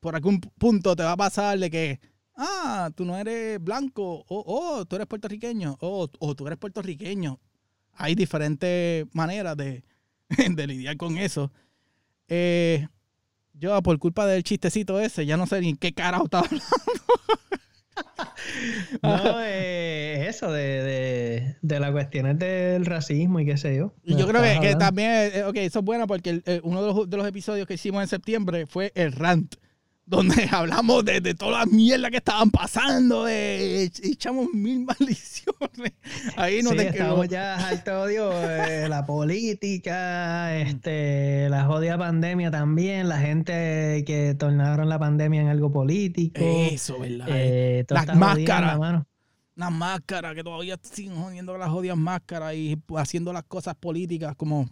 [0.00, 2.00] Por algún punto te va a pasar de que.
[2.34, 4.24] Ah, tú no eres blanco.
[4.28, 5.76] O oh, tú eres puertorriqueño.
[5.80, 7.38] O o tú eres puertorriqueño.
[7.94, 9.84] Hay diferentes maneras de,
[10.50, 11.52] de lidiar con eso.
[12.28, 12.86] Eh,
[13.54, 16.70] yo, por culpa del chistecito ese, ya no sé ni qué carajo estaba hablando.
[19.02, 23.94] No, eh, eso de, de, de las cuestiones del racismo y qué sé yo.
[24.04, 26.86] Y yo creo que, también, eh, ok, eso es bueno porque el- eh, uno de
[26.94, 29.54] los, de los episodios que hicimos en septiembre fue el rant,
[30.04, 35.92] donde hablamos de, de toda la mierda que estaban pasando, de, echamos mil maldiciones.
[36.36, 42.50] Ahí no sí, te estamos ya alto odio, eh, la política, este, la jodida pandemia
[42.50, 46.40] también, la gente que tornaron la pandemia en algo político.
[46.42, 47.26] Eso, ¿verdad?
[47.30, 49.04] eh, Las máscaras.
[49.54, 54.68] Las máscaras, que todavía siguen jodiendo las jodidas máscaras y haciendo las cosas políticas como...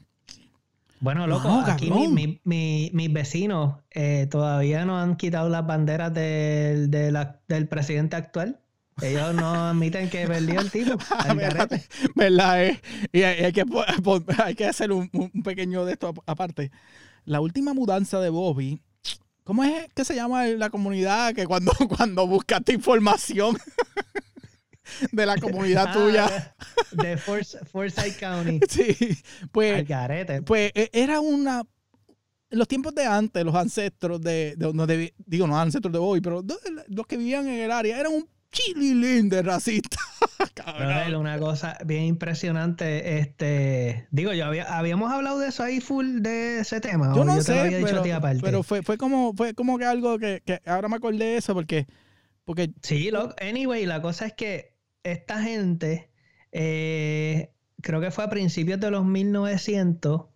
[1.01, 2.15] Bueno, loco, No, aquí mi- cabrón.
[2.15, 8.61] mi- mi- mis vecinos eh, todavía no han quitado las banderas del, del presidente actual.
[9.03, 10.99] Ellos no admiten que perdió el tipo.
[11.37, 11.83] garete.
[12.15, 12.65] ¿Verdad?
[12.67, 12.81] eh?
[13.13, 13.65] Y hay, hay que,
[14.45, 16.71] hay que hacer un, un pequeño de esto aparte.
[17.25, 18.81] La última mudanza de Bobby,
[19.43, 23.57] ¿Cómo es que se llama la comunidad que cuando, cuando buscaste información
[25.13, 26.55] de la comunidad Ah, tuya?
[26.93, 28.61] De, Forsyth County.
[28.69, 28.97] Sí,
[29.53, 29.85] pues,
[30.45, 31.63] pues e- era una...
[32.53, 34.55] En los tiempos de antes, los ancestros de...
[34.57, 36.55] de- no de- digo, no ancestros de hoy, pero de-
[36.89, 39.97] los que vivían en el área eran un chililín de racista.
[40.55, 41.15] Cabrón.
[41.15, 43.19] Una cosa bien impresionante.
[43.21, 47.13] Este, digo, yo había, habíamos hablado de eso ahí full de ese tema.
[47.15, 48.41] Yo no sé, había dicho a pero, ti aparte.
[48.43, 51.55] pero fue, fue como fue como que algo que, que ahora me acordé de eso
[51.55, 51.87] porque
[52.45, 54.70] porque Sí, lo, anyway, la cosa es que
[55.03, 56.11] esta gente,
[56.53, 60.27] eh, creo que fue a principios de los 1900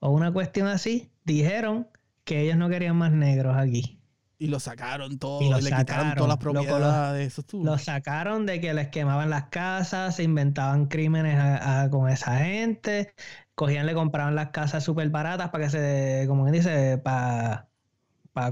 [0.00, 1.88] o una cuestión así, dijeron
[2.24, 3.96] que ellos no querían más negros aquí.
[4.42, 7.40] y lo sacaron todo, Y y lo le quitaron sacaron, todas las lo- propiedades, eso
[7.42, 7.62] estuvo.
[7.62, 12.38] Los sacaron de que les quemaban las casas, se inventaban crímenes a- a- con esa
[12.38, 13.12] gente,
[13.54, 17.69] cogían, le compraban las casas súper baratas para que se, como dice, para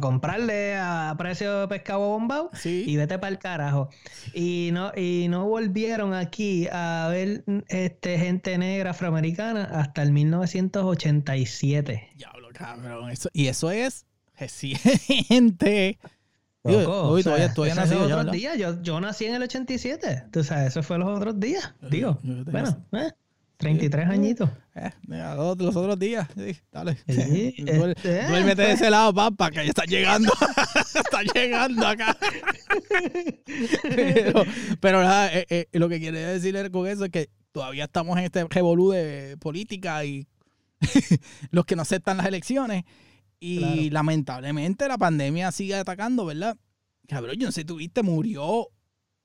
[0.00, 2.84] comprarle a precio de pescado bombao sí.
[2.86, 3.88] y vete para el carajo.
[4.34, 12.10] Y no, y no volvieron aquí a ver este, gente negra afroamericana hasta el 1987.
[12.16, 13.10] Diablo, cabrón.
[13.10, 14.06] Eso, y eso es
[14.38, 15.98] reciente.
[16.64, 18.58] Digo, Loco, uy, o sea, todavía, todavía ya, otros días.
[18.58, 20.24] Yo, yo nací en el 87.
[20.30, 21.72] Tú sabes, eso fue los otros días.
[21.88, 23.12] Digo, Yo bueno, eh,
[23.58, 24.48] 33 añitos.
[24.76, 26.28] Eh, mira, los, los otros días.
[26.36, 26.96] Sí, dale.
[27.08, 28.80] Sí, Duer- este, duérmete de pues.
[28.80, 30.32] ese lado, papá, que ya está llegando.
[30.94, 32.16] está llegando acá.
[33.82, 34.44] pero,
[34.80, 38.24] pero nada, eh, eh, lo que quiere decir con eso es que todavía estamos en
[38.24, 40.26] este revolú de política y
[41.50, 42.84] los que no aceptan las elecciones.
[43.40, 43.82] Y Claro.
[43.90, 46.56] lamentablemente la pandemia sigue atacando, ¿verdad?
[47.06, 48.68] Cabrón, yo no sé, tuviste, murió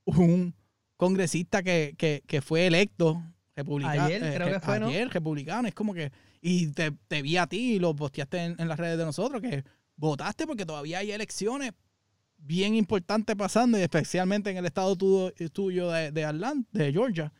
[0.05, 0.55] un
[0.97, 3.21] congresista que, que, que fue electo
[3.55, 4.03] republicano.
[4.03, 4.87] Ayer, creo que fue, ¿no?
[4.87, 5.67] Ayer, republicano.
[5.67, 6.11] Es como que.
[6.41, 9.41] Y te, te vi a ti y lo posteaste en, en las redes de nosotros
[9.41, 9.63] que
[9.95, 11.71] votaste porque todavía hay elecciones
[12.37, 17.31] bien importantes pasando, y especialmente en el estado tu- tuyo de, de Atlanta, de Georgia.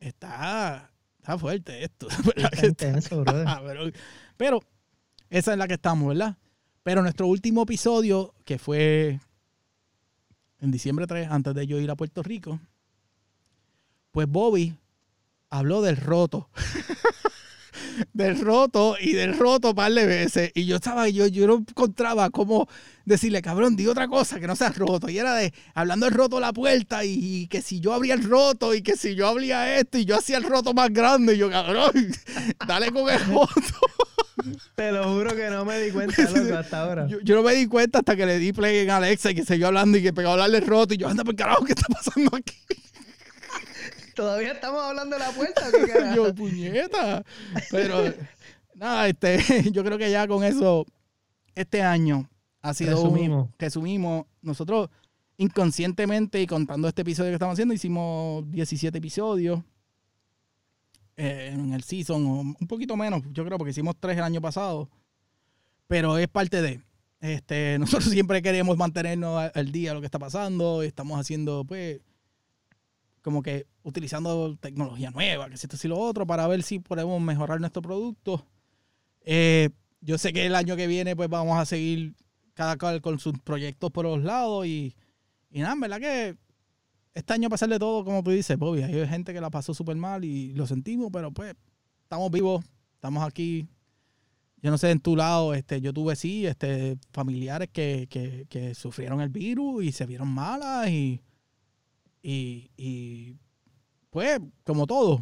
[0.00, 2.06] Está, está fuerte esto.
[2.36, 3.24] Está intenso.
[3.26, 3.90] Ah, pero,
[4.36, 4.60] pero
[5.30, 6.36] esa es la que estamos, ¿verdad?
[6.82, 9.18] Pero nuestro último episodio, que fue
[10.60, 12.60] en diciembre 3, antes de yo ir a Puerto Rico,
[14.12, 14.74] pues Bobby
[15.58, 16.48] habló del roto.
[18.12, 20.50] del roto y del roto un par de veces.
[20.54, 22.68] Y yo estaba, yo, yo no encontraba cómo
[23.04, 25.08] decirle, cabrón, di otra cosa que no sea roto.
[25.08, 28.14] Y era de hablando del roto a la puerta y, y que si yo abría
[28.14, 31.34] el roto y que si yo abría esto y yo hacía el roto más grande.
[31.34, 31.92] Y yo, cabrón,
[32.66, 33.52] dale con el roto.
[34.74, 37.06] Te lo juro que no me di cuenta, loco, hasta ahora.
[37.06, 39.44] Yo, yo no me di cuenta hasta que le di play en Alexa y que
[39.44, 40.94] siguió hablando y que pegó a hablarle roto.
[40.94, 42.56] Y yo, anda por carajo, ¿qué está pasando aquí?
[44.14, 45.62] ¿Todavía estamos hablando de la puerta?
[45.70, 47.24] qué yo, puñeta.
[47.70, 48.12] Pero,
[48.74, 49.38] nada, este,
[49.72, 50.86] yo creo que ya con eso,
[51.54, 52.28] este año
[52.62, 52.96] ha sido.
[53.00, 53.48] un- Resumimos.
[53.58, 54.26] resumimos.
[54.42, 54.88] Nosotros,
[55.36, 59.60] inconscientemente y contando este episodio que estamos haciendo, hicimos 17 episodios
[61.16, 64.40] eh, en el season, o un poquito menos, yo creo, porque hicimos tres el año
[64.40, 64.88] pasado.
[65.86, 66.80] Pero es parte de.
[67.20, 70.82] Este, nosotros siempre queremos mantenernos al día de lo que está pasando.
[70.82, 72.00] Estamos haciendo, pues,
[73.24, 77.20] como que utilizando tecnología nueva, que si esto y lo otro, para ver si podemos
[77.22, 78.46] mejorar nuestro producto.
[79.22, 79.70] Eh,
[80.02, 82.14] yo sé que el año que viene, pues vamos a seguir
[82.52, 84.94] cada cual con sus proyectos por los lados y,
[85.50, 86.36] y nada, verdad que
[87.14, 89.72] este año a pesar de todo, como tú dices, Bobby, hay gente que la pasó
[89.72, 91.54] súper mal y lo sentimos, pero pues
[92.02, 92.62] estamos vivos,
[92.96, 93.66] estamos aquí.
[94.60, 98.74] Yo no sé, en tu lado, este, yo tuve sí, este, familiares que, que, que
[98.74, 101.22] sufrieron el virus y se vieron malas y,
[102.24, 103.38] y, y
[104.10, 105.20] pues, como todo,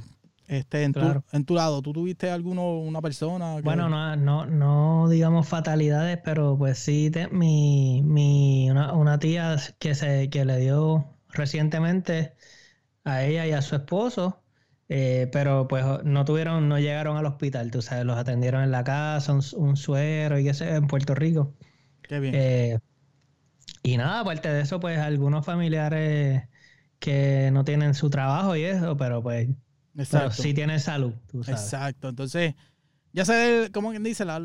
[0.49, 1.25] este, en, Claro.
[1.31, 3.63] tu, en tu lado, ¿tú tuviste alguno, una persona?
[3.63, 9.19] que- Bueno, no, no, no digamos fatalidades, pero pues sí, te- mi, mi, una, una
[9.19, 12.35] tía que se, que le dio recientemente
[13.05, 14.43] a ella y a su esposo,
[14.89, 18.85] eh, pero pues no tuvieron, no llegaron al hospital, tú sabes, los atendieron en la
[18.85, 21.55] casa, un, un suero y qué sé, en Puerto Rico.
[22.03, 22.35] Qué bien.
[22.35, 22.79] Eh,
[23.83, 26.45] y nada, aparte de eso, pues algunos familiares
[27.03, 29.49] que no tienen su trabajo y eso, pero pues
[29.93, 30.43] pero Exacto.
[30.43, 31.61] sí tienen salud, tú sabes.
[31.61, 32.09] Exacto.
[32.09, 32.55] Entonces,
[33.13, 34.41] ya sé, como quien dice, la,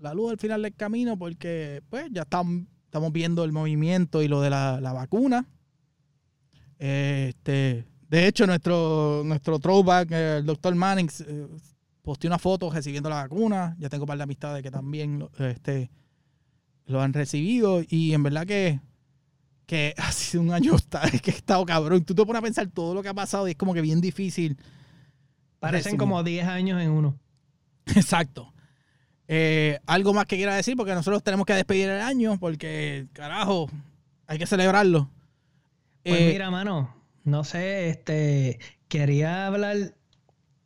[0.00, 4.28] la luz al final del camino, porque pues ya estamos, estamos viendo el movimiento y
[4.28, 5.46] lo de la, la vacuna.
[6.78, 11.46] Este, de hecho, nuestro, nuestro throwback, eh, el doctor Mannix, eh,
[12.00, 13.76] posteó una foto recibiendo la vacuna.
[13.80, 15.90] Ya tengo un par de amistades que también este,
[16.86, 17.82] lo han recibido.
[17.86, 18.80] Y en verdad que,
[19.70, 20.74] que ha sido un año
[21.22, 22.04] que he estado cabrón.
[22.04, 24.00] Tú te pones a pensar todo lo que ha pasado y es como que bien
[24.00, 24.58] difícil.
[25.60, 27.16] Parecen como 10 años en uno.
[27.86, 28.52] Exacto.
[29.28, 33.70] Eh, algo más que quiera decir, porque nosotros tenemos que despedir el año, porque, carajo,
[34.26, 35.08] hay que celebrarlo.
[36.02, 36.92] Pues Eh, mira, mano,
[37.22, 38.58] no sé, este,
[38.88, 39.94] quería hablar,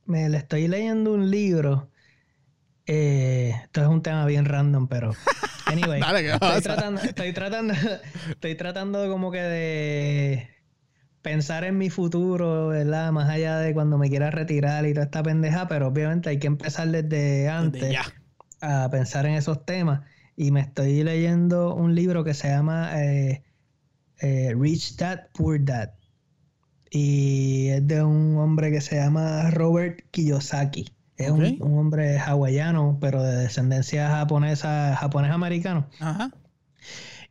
[0.07, 1.91] me le estoy leyendo un libro.
[2.87, 5.13] Eh, esto es un tema bien random, pero
[5.67, 7.75] anyway, Dale, ¿qué estoy tratando, estoy tratando,
[8.31, 10.55] estoy tratando como que de
[11.23, 13.11] pensar en mi futuro, ¿verdad?
[13.11, 16.47] Más allá de cuando me quiera retirar y toda esta pendeja, pero obviamente hay que
[16.47, 17.99] empezar desde antes desde
[18.61, 20.03] a pensar en esos temas.
[20.37, 23.43] Y me estoy leyendo un libro que se llama eh,
[24.21, 25.93] eh, Rich Dad, Poor Dad.
[26.91, 30.93] Y es de un hombre que se llama Robert Kiyosaki.
[31.17, 35.89] Es un- un, hombre hawaiano, pero de descendencia japonesa, japonés-americano.
[36.01, 36.31] Ajá.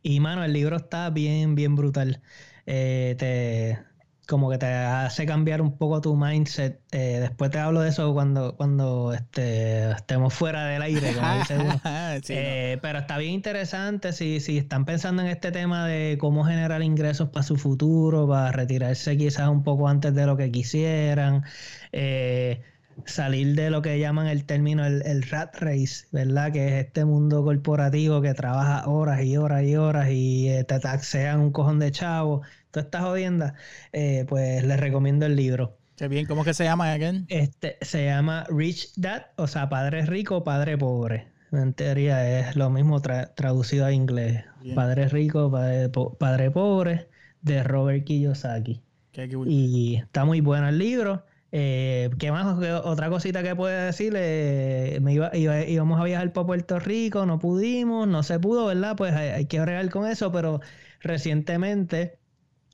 [0.02, 2.22] Y mano, el libro está bien, bien brutal.
[2.66, 3.78] Eh, te,
[4.26, 6.80] como que te hace cambiar un poco tu mindset.
[6.92, 11.58] Eh, después te hablo de eso cuando, cuando este, estemos fuera del aire, como dice
[11.58, 11.80] uno.
[12.22, 16.44] Sí, Eh, pero está bien interesante si, si están pensando en este tema de cómo
[16.44, 21.44] generar ingresos para su futuro, para retirarse quizás un poco antes de lo que quisieran,
[21.92, 22.62] eh,
[23.06, 26.52] salir de lo que llaman el término el, el rat race, ¿verdad?
[26.52, 30.78] Que es este mundo corporativo que trabaja horas y horas y horas y eh, te
[30.80, 33.54] taxean un cojón de chavo, todas estas jodiendas,
[33.92, 35.76] eh, pues les recomiendo el libro.
[35.96, 37.24] Qué bien, ¿cómo es que se llama again?
[37.28, 41.28] Este se llama Rich Dad, o sea, padre rico, padre pobre.
[41.52, 44.44] En teoría es lo mismo tra- traducido a inglés.
[44.60, 44.74] Bien.
[44.74, 47.08] Padre rico, padre, po- padre pobre,
[47.42, 48.82] de Robert Kiyosaki.
[49.12, 49.30] Qué.
[49.46, 51.24] Y está muy bueno el libro.
[51.56, 52.58] Eh, ¿Qué más?
[52.58, 54.12] ¿Qué otra cosita que puede decir?
[54.16, 58.66] Eh, me iba, iba- íbamos a viajar para Puerto Rico, no pudimos, no se pudo,
[58.66, 58.96] ¿verdad?
[58.96, 60.60] Pues hay, hay que bregar con eso, pero
[61.00, 62.18] recientemente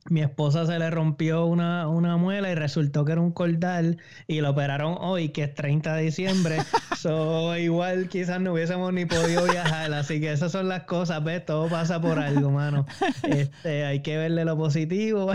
[0.08, 4.40] mi esposa se le rompió una, una muela y resultó que era un cordal y
[4.40, 6.56] lo operaron hoy, que es 30 de diciembre.
[6.96, 9.92] so, igual quizás no hubiésemos ni podido viajar.
[9.92, 11.44] Así que esas son las cosas, ¿ves?
[11.44, 12.86] Todo pasa por algo, mano.
[13.24, 15.32] Este, hay que verle lo positivo.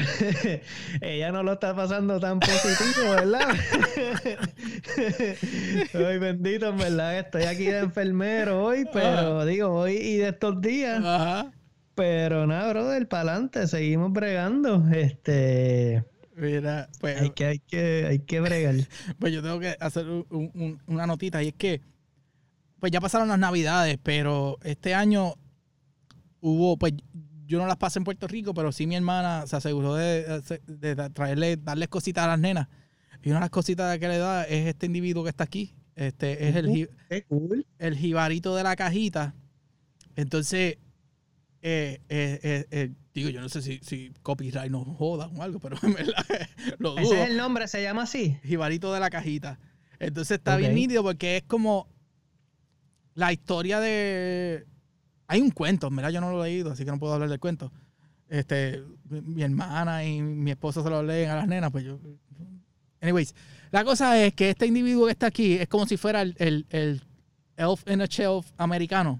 [1.01, 3.55] Ella no lo está pasando tan positivo, ¿verdad?
[5.93, 7.19] Ay, bendito, en verdad.
[7.19, 11.03] Estoy aquí de enfermero hoy, pero digo, hoy y de estos días.
[11.05, 11.51] Ajá.
[11.95, 14.85] Pero nada, brother, para adelante, seguimos bregando.
[14.93, 16.03] Este,
[16.35, 18.75] Mira, pues, hay que, hay que, hay que bregar.
[19.19, 21.81] pues yo tengo que hacer un- un- una notita y es que,
[22.79, 25.35] pues ya pasaron las navidades, pero este año
[26.41, 26.93] hubo, pues
[27.47, 30.95] yo no las pasé en Puerto Rico, pero sí mi hermana se aseguró de, de-
[30.95, 32.67] de traerle, darles cositas a las nenas.
[33.23, 35.73] Y una de las cositas que le da es este individuo que está aquí.
[35.95, 36.89] Este es el,
[37.79, 39.33] el jibarito de la cajita.
[40.17, 40.77] Entonces,
[41.67, 45.75] eh, eh, eh, digo, yo no sé si, si copyright nos joda o algo, pero
[45.81, 46.23] en verdad
[46.77, 47.01] lo dudo.
[47.01, 48.37] Ese es el nombre, se llama así.
[48.43, 49.57] Jibarito de la cajita.
[49.97, 51.87] Entonces está bien nítido porque es como
[53.15, 54.67] la historia de.
[55.25, 57.39] Hay un cuento, mira, yo no lo he leído, así que no puedo hablar del
[57.39, 57.71] cuento.
[58.29, 61.99] Este, mi, mi hermana y mi esposa se lo leen a las nenas, pues yo.
[63.01, 63.33] Anyways,
[63.71, 66.67] la cosa es que este individuo que está aquí es como si fuera el, el,
[66.69, 67.01] el
[67.57, 69.19] elf in a shelf americano.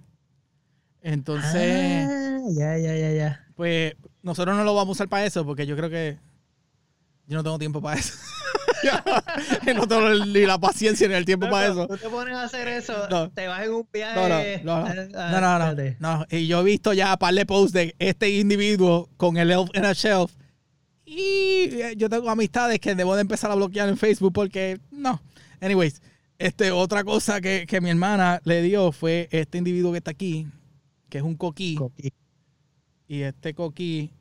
[1.02, 3.46] Entonces, Ah, ya, ya, ya, ya.
[3.56, 6.18] pues nosotros no lo vamos a usar para eso porque yo creo que
[7.28, 8.14] yo no tengo tiempo para eso.
[9.76, 11.88] No tengo ni la paciencia ni el tiempo para eso.
[11.88, 13.32] Tú te pones a hacer eso, No.
[13.32, 14.62] te vas en un No, no, viaje.
[14.64, 14.86] no, no,
[15.16, 15.98] ah, no, no, no, espérate.
[16.00, 16.26] no.
[16.30, 19.86] Y yo he visto ya par de posts de este individuo con el elf in
[19.86, 20.34] a shelf.
[21.06, 25.22] Y eh, yo tengo amistades que debo de empezar a bloquear en Facebook porque no.
[25.62, 26.02] Anyways,
[26.38, 30.48] este, otra cosa que, que mi hermana le dio fue este individuo que está aquí,
[31.10, 31.76] que es un coquí.
[31.76, 32.12] Coqui.
[33.08, 34.12] Y este coquí,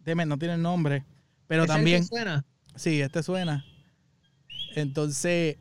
[0.00, 1.04] deme, no tiene el nombre,
[1.46, 2.44] pero ¿Es el que también, suena?
[2.74, 3.64] sí, este suena.
[4.74, 5.56] Entonces,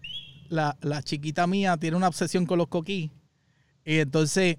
[0.49, 3.11] la, la chiquita mía tiene una obsesión con los coquí.
[3.85, 4.57] Y entonces,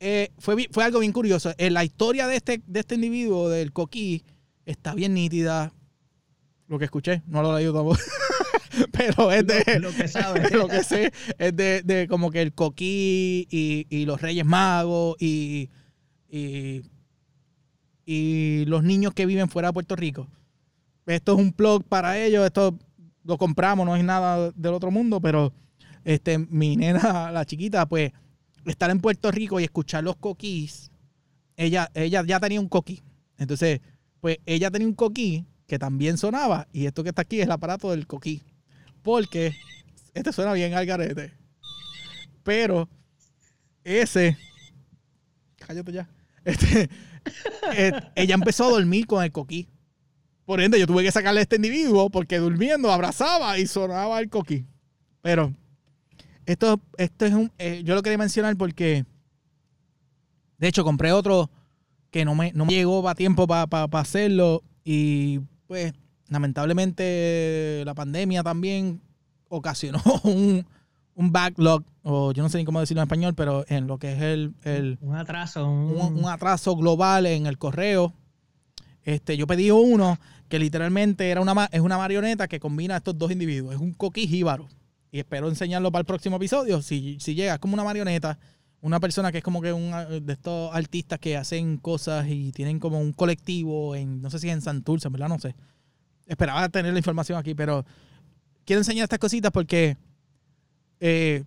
[0.00, 1.52] eh, fue, bi- fue algo bien curioso.
[1.58, 4.24] En la historia de este, de este individuo, del coquí,
[4.66, 5.72] está bien nítida.
[6.68, 7.98] Lo que escuché, no lo he leído tampoco.
[8.92, 10.50] Pero es de, Lo que sabes.
[10.52, 15.16] lo que sé es de, de como que el coquí y, y los reyes magos
[15.20, 15.68] y,
[16.32, 16.82] y,
[18.06, 20.26] y los niños que viven fuera de Puerto Rico.
[21.06, 22.76] Esto es un blog para ellos, esto
[23.22, 25.52] lo compramos, no es nada del otro mundo, pero
[26.04, 28.12] este, mi nena, la chiquita, pues
[28.64, 30.90] estar en Puerto Rico y escuchar los coquís,
[31.56, 33.02] ella, ella ya tenía un coquí.
[33.36, 33.80] Entonces,
[34.20, 37.52] pues ella tenía un coquí que también sonaba y esto que está aquí es el
[37.52, 38.42] aparato del coquí.
[39.02, 39.54] Porque
[40.14, 41.32] este suena bien al garete.
[42.42, 42.88] Pero
[43.84, 44.38] ese.
[45.58, 46.08] Cállate ya.
[46.44, 46.90] Este,
[47.76, 49.68] eh, ella empezó a dormir con el coquí.
[50.44, 54.28] Por ende, yo tuve que sacarle a este individuo porque durmiendo abrazaba y sonaba el
[54.28, 54.66] coquí.
[55.20, 55.54] Pero
[56.46, 57.52] Esto, esto es un.
[57.58, 59.04] eh, yo lo quería mencionar porque.
[60.58, 61.50] De hecho, compré otro
[62.10, 64.62] que no me, no me llegó para tiempo para hacerlo.
[64.84, 65.92] Y pues,
[66.28, 69.00] lamentablemente, la pandemia también
[69.48, 70.66] ocasionó un,
[71.22, 74.12] un backlog, o yo no sé ni cómo decirlo en español, pero en lo que
[74.12, 78.12] es el, el, Un atraso, un, un, atraso global en el correo.
[79.04, 80.18] Este, yo pedí uno
[80.48, 83.74] que literalmente era una, es una marioneta que combina a estos dos individuos.
[83.74, 84.68] Es un coquí jíbaro.
[85.12, 86.82] Y espero enseñarlo para el próximo episodio.
[86.82, 88.38] Si, si llega, es como una marioneta.
[88.80, 89.92] Una persona que es como que un
[90.26, 94.50] de estos artistas que hacen cosas y tienen como un colectivo en, no sé si
[94.50, 95.28] en Santurce, en ¿verdad?
[95.28, 95.54] No sé.
[96.26, 97.84] Esperaba tener la información aquí, pero
[98.64, 99.96] quiero enseñar estas cositas porque
[101.04, 101.42] eh,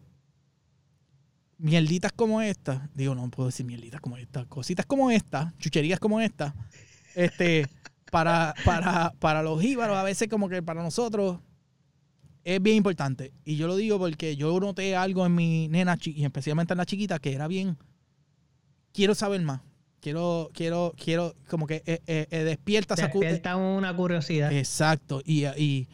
[1.57, 6.19] mierditas como esta, digo, no puedo decir mierditas como esta, cositas como esta, chucherías como
[6.19, 6.53] esta,
[7.15, 7.65] este,
[8.11, 11.39] para, para, para los jíbaros, a veces como que para nosotros
[12.43, 13.31] es bien importante.
[13.45, 16.85] Y yo lo digo porque yo noté algo en mi nena, y especialmente en la
[16.85, 17.77] chiquita, que era bien,
[18.91, 19.61] quiero saber más.
[20.01, 24.51] Quiero, quiero, quiero, como que eh, eh, eh, despierta despierta una curiosidad.
[24.51, 25.21] Exacto.
[25.25, 25.87] Y, y,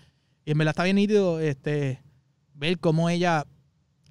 [0.43, 2.01] y en verdad está bien nítido este,
[2.61, 3.45] ver cómo ella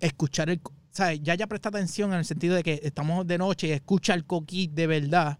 [0.00, 0.60] escuchar el.
[0.90, 4.12] sea, ya ya presta atención en el sentido de que estamos de noche y escucha
[4.12, 5.38] el coquí de verdad.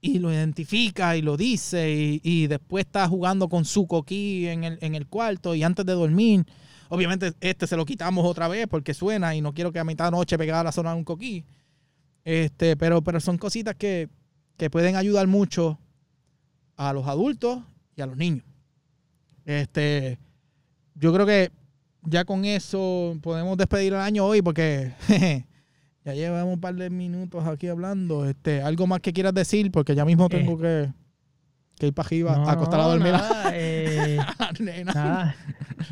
[0.00, 1.90] Y lo identifica y lo dice.
[1.90, 5.86] Y, y después está jugando con su coquí en el, en el cuarto y antes
[5.86, 6.44] de dormir.
[6.90, 10.06] Obviamente, este se lo quitamos otra vez porque suena y no quiero que a mitad
[10.06, 11.44] de noche pegada a la zona un coquí.
[12.24, 14.08] Este, pero, pero son cositas que,
[14.56, 15.78] que pueden ayudar mucho
[16.76, 17.60] a los adultos
[17.96, 18.44] y a los niños.
[19.44, 20.18] Este,
[20.94, 21.52] yo creo que
[22.04, 24.92] ya con eso podemos despedir el año hoy porque
[26.04, 28.28] ya llevamos un par de minutos aquí hablando.
[28.28, 30.92] Este, algo más que quieras decir porque ya mismo tengo que,
[31.78, 33.12] que ir para arriba No, a acostar a dormir.
[33.12, 34.18] nada, eh,
[34.84, 35.36] nada.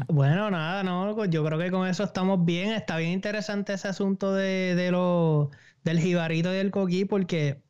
[0.09, 2.73] Bueno, nada, no, yo creo que con eso estamos bien.
[2.73, 5.51] Está bien interesante ese asunto de, de lo,
[5.85, 7.63] del jibarito y del coquí, porque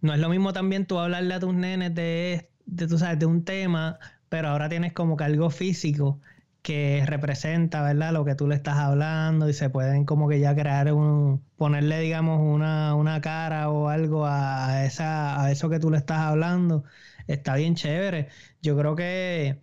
[0.00, 3.26] no es lo mismo también tú hablarle a tus nenes de, de, tú sabes, de
[3.26, 6.20] un tema, pero ahora tienes como que algo físico
[6.62, 8.12] que representa, ¿verdad?
[8.12, 12.00] Lo que tú le estás hablando y se pueden como que ya crear un, ponerle,
[12.00, 16.84] digamos, una, una cara o algo a, esa, a eso que tú le estás hablando.
[17.26, 18.28] Está bien chévere.
[18.62, 19.62] Yo creo que,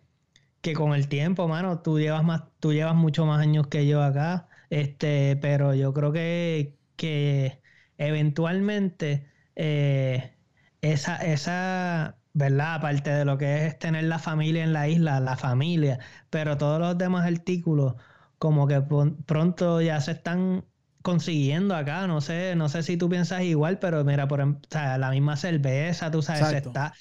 [0.62, 4.04] que con el tiempo, mano, tú llevas más, tú llevas mucho más años que yo
[4.04, 4.50] acá.
[4.70, 7.62] Este, pero yo creo que, que
[7.98, 10.36] eventualmente eh,
[10.82, 12.76] esa, esa, ¿verdad?
[12.76, 16.80] Aparte de lo que es tener la familia en la isla, la familia, pero todos
[16.80, 17.96] los demás artículos
[18.40, 18.82] como que
[19.26, 20.66] pronto ya se están
[21.02, 24.68] consiguiendo acá, no sé, no sé si tú piensas igual, pero mira, por em- o
[24.70, 26.94] sea, la misma cerveza, tú sabes, se está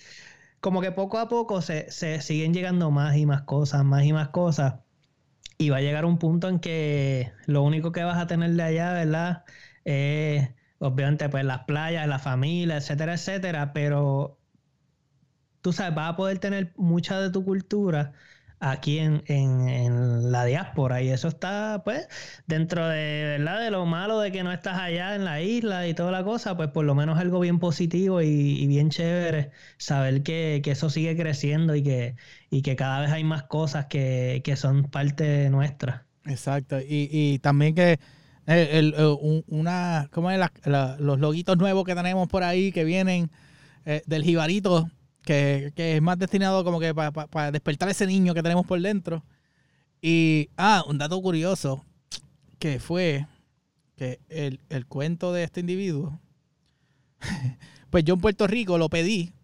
[0.61, 4.13] como que poco a poco se, se siguen llegando más y más cosas, más y
[4.13, 4.81] más cosas.
[5.59, 8.63] Y va a llegar un punto en que lo único que vas a tener de
[8.63, 9.45] allá, ¿verdad?
[9.85, 14.38] Es obviamente pues las playas, la familia, etcétera, etcétera, pero
[15.69, 18.13] tú sabes, vas a poder tener mucha de tu cultura
[18.61, 21.03] aquí en, en- la diáspora.
[21.03, 22.09] Y eso está pues
[22.47, 25.95] dentro de verdad de lo malo de que no estás allá en la isla y
[25.95, 30.61] toda la cosa pues por lo menos algo bien positivo y, bien chévere saber que,
[30.65, 32.17] que eso sigue creciendo y que,
[32.51, 36.07] y que cada vez hay más cosas que, que son parte nuestra.
[36.25, 36.79] Exacto.
[36.81, 37.93] Y, y también que
[38.47, 42.85] eh, el, eh, un- una, ¿cómo es los loguitos nuevos que tenemos por ahí que
[42.85, 43.31] vienen
[43.87, 44.91] eh, del jibarito,
[45.29, 49.23] que, que es más destinado como que para despertar ese niño que tenemos por dentro.
[50.01, 51.85] Y, ah, un dato curioso,
[52.59, 53.27] que fue
[53.95, 56.19] que el, el cuento de este individuo,
[57.91, 59.35] pues yo en Puerto Rico lo pedí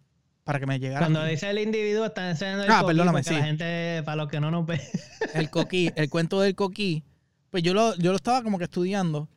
[0.42, 1.00] para que me llegara.
[1.00, 3.34] cuando dice el individuo está enseñando el Ah, coquí, perdóname, sí.
[3.34, 4.80] la gente para los que no nos ve
[5.34, 7.04] el coquí, el cuento del coquí,
[7.50, 9.28] pues yo lo, yo lo estaba como que estudiando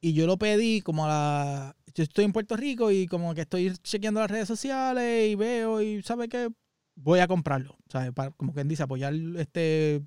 [0.00, 1.76] y yo lo pedí como a la...
[1.98, 5.82] Yo estoy en Puerto Rico y como que estoy chequeando las redes sociales y veo
[5.82, 6.48] y ¿sabe qué?
[6.94, 7.76] Voy a comprarlo.
[7.88, 8.12] ¿sabes?
[8.12, 10.00] Para, como quien dice, apoyar este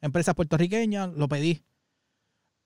[0.00, 1.60] empresas puertorriqueñas, lo pedí.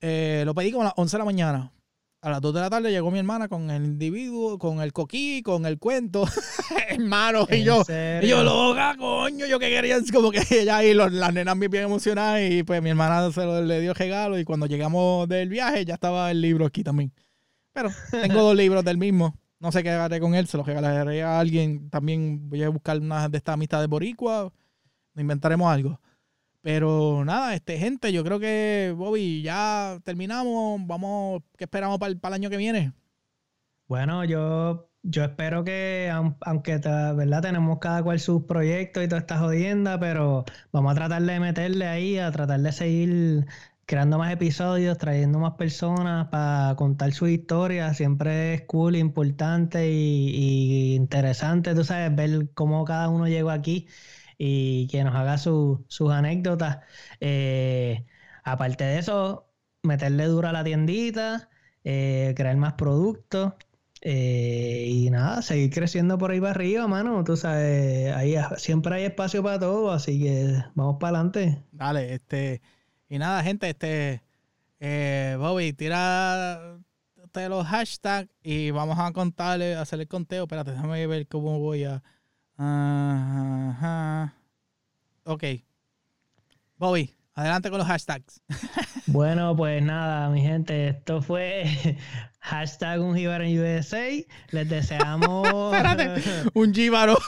[0.01, 1.73] Eh, lo pedí como a las 11 de la mañana.
[2.21, 5.41] A las 2 de la tarde llegó mi hermana con el individuo, con el coquí,
[5.41, 6.23] con el cuento.
[6.89, 8.27] Hermano, y ¿En yo, serio?
[8.27, 11.85] y yo, loca, coño, yo que quería, como que ella y los, las nenas bien
[11.85, 15.85] emocionadas y pues mi hermana se lo, le dio regalo y cuando llegamos del viaje
[15.85, 17.11] ya estaba el libro aquí también.
[17.73, 19.37] Pero tengo dos libros del mismo.
[19.59, 21.89] No sé qué haré con él, se los regalaré a alguien.
[21.89, 24.51] También voy a buscar una de estas amistades boricua.
[25.15, 25.99] Inventaremos algo.
[26.61, 30.81] Pero nada, este gente, yo creo que, Bobby, ya terminamos.
[30.87, 32.93] Vamos, ¿qué esperamos para el, para el año que viene?
[33.87, 37.41] Bueno, yo, yo espero que, aun- aunque ¿verdad?
[37.41, 41.87] tenemos cada cual sus proyectos y toda esta jodienda, pero vamos a tratar de meterle
[41.87, 43.45] ahí, a tratar de seguir
[43.91, 47.93] creando más episodios, trayendo más personas para contar su historia.
[47.93, 53.87] Siempre es cool, importante y, interesante, tú sabes, ver cómo cada uno llegó aquí
[54.37, 56.79] y que nos haga su- sus anécdotas.
[57.19, 58.05] Eh,
[58.43, 59.51] aparte de eso,
[59.83, 61.49] meterle duro a la tiendita,
[61.83, 63.53] eh, crear más productos.
[64.03, 67.23] eh, y nada, seguir creciendo por ahí para arriba, mano.
[67.23, 71.63] Tú sabes, ahí siempre hay espacio para todo, así que vamos para adelante.
[71.71, 72.61] Dale, este.
[73.11, 74.23] Y nada, gente, este.
[74.79, 76.79] eh, Bobby, tira
[77.49, 80.43] los hashtags y vamos a contarle, a hacer el conteo.
[80.43, 82.01] Espérate, déjame ver cómo voy a.
[85.25, 85.43] Ok.
[86.77, 88.41] Bobby, adelante con los hashtags.
[89.07, 91.65] Bueno, pues nada, mi gente, esto fue
[92.39, 94.07] hashtag un Jíbaro en USA.
[94.51, 95.47] Les deseamos.
[95.73, 96.21] Espérate,
[96.53, 97.17] un jíbaro.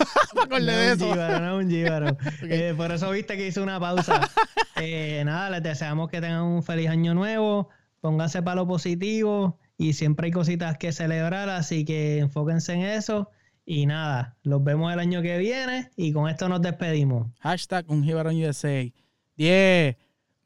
[0.49, 2.17] No de un jíbaro, no un jíbaro.
[2.43, 4.29] Eh, por eso viste que hice una pausa.
[4.75, 7.69] Eh, nada, les deseamos que tengan un feliz año nuevo.
[8.01, 13.29] Pónganse para lo positivo y siempre hay cositas que celebrar, así que enfóquense en eso.
[13.65, 17.31] Y nada, los vemos el año que viene y con esto nos despedimos.
[17.39, 18.91] Hashtag un jíbaro en USA.
[19.35, 19.95] 10,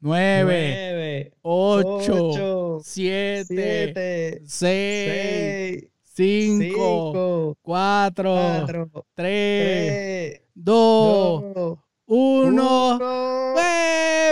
[0.00, 5.84] Nueve, 8, ocho, 7, siete, 6, seis,
[6.14, 12.46] 5, cinco, 4, cuatro, 3, tres, 2, dos, 1.
[12.46, 12.98] uno.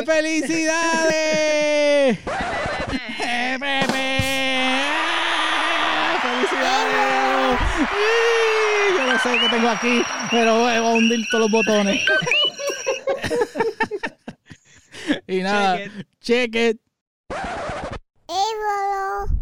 [0.07, 2.19] ¡Felicidades!
[2.27, 3.59] ¡Ah!
[6.23, 7.61] ¡Felicidades!
[7.93, 8.97] ¡Y!
[8.97, 10.01] Yo no sé qué tengo aquí,
[10.31, 12.01] pero voy a hundir todos los botones.
[15.27, 16.07] y nada, Check it.
[16.21, 16.81] check it.
[18.29, 19.36] Hey, Rolo.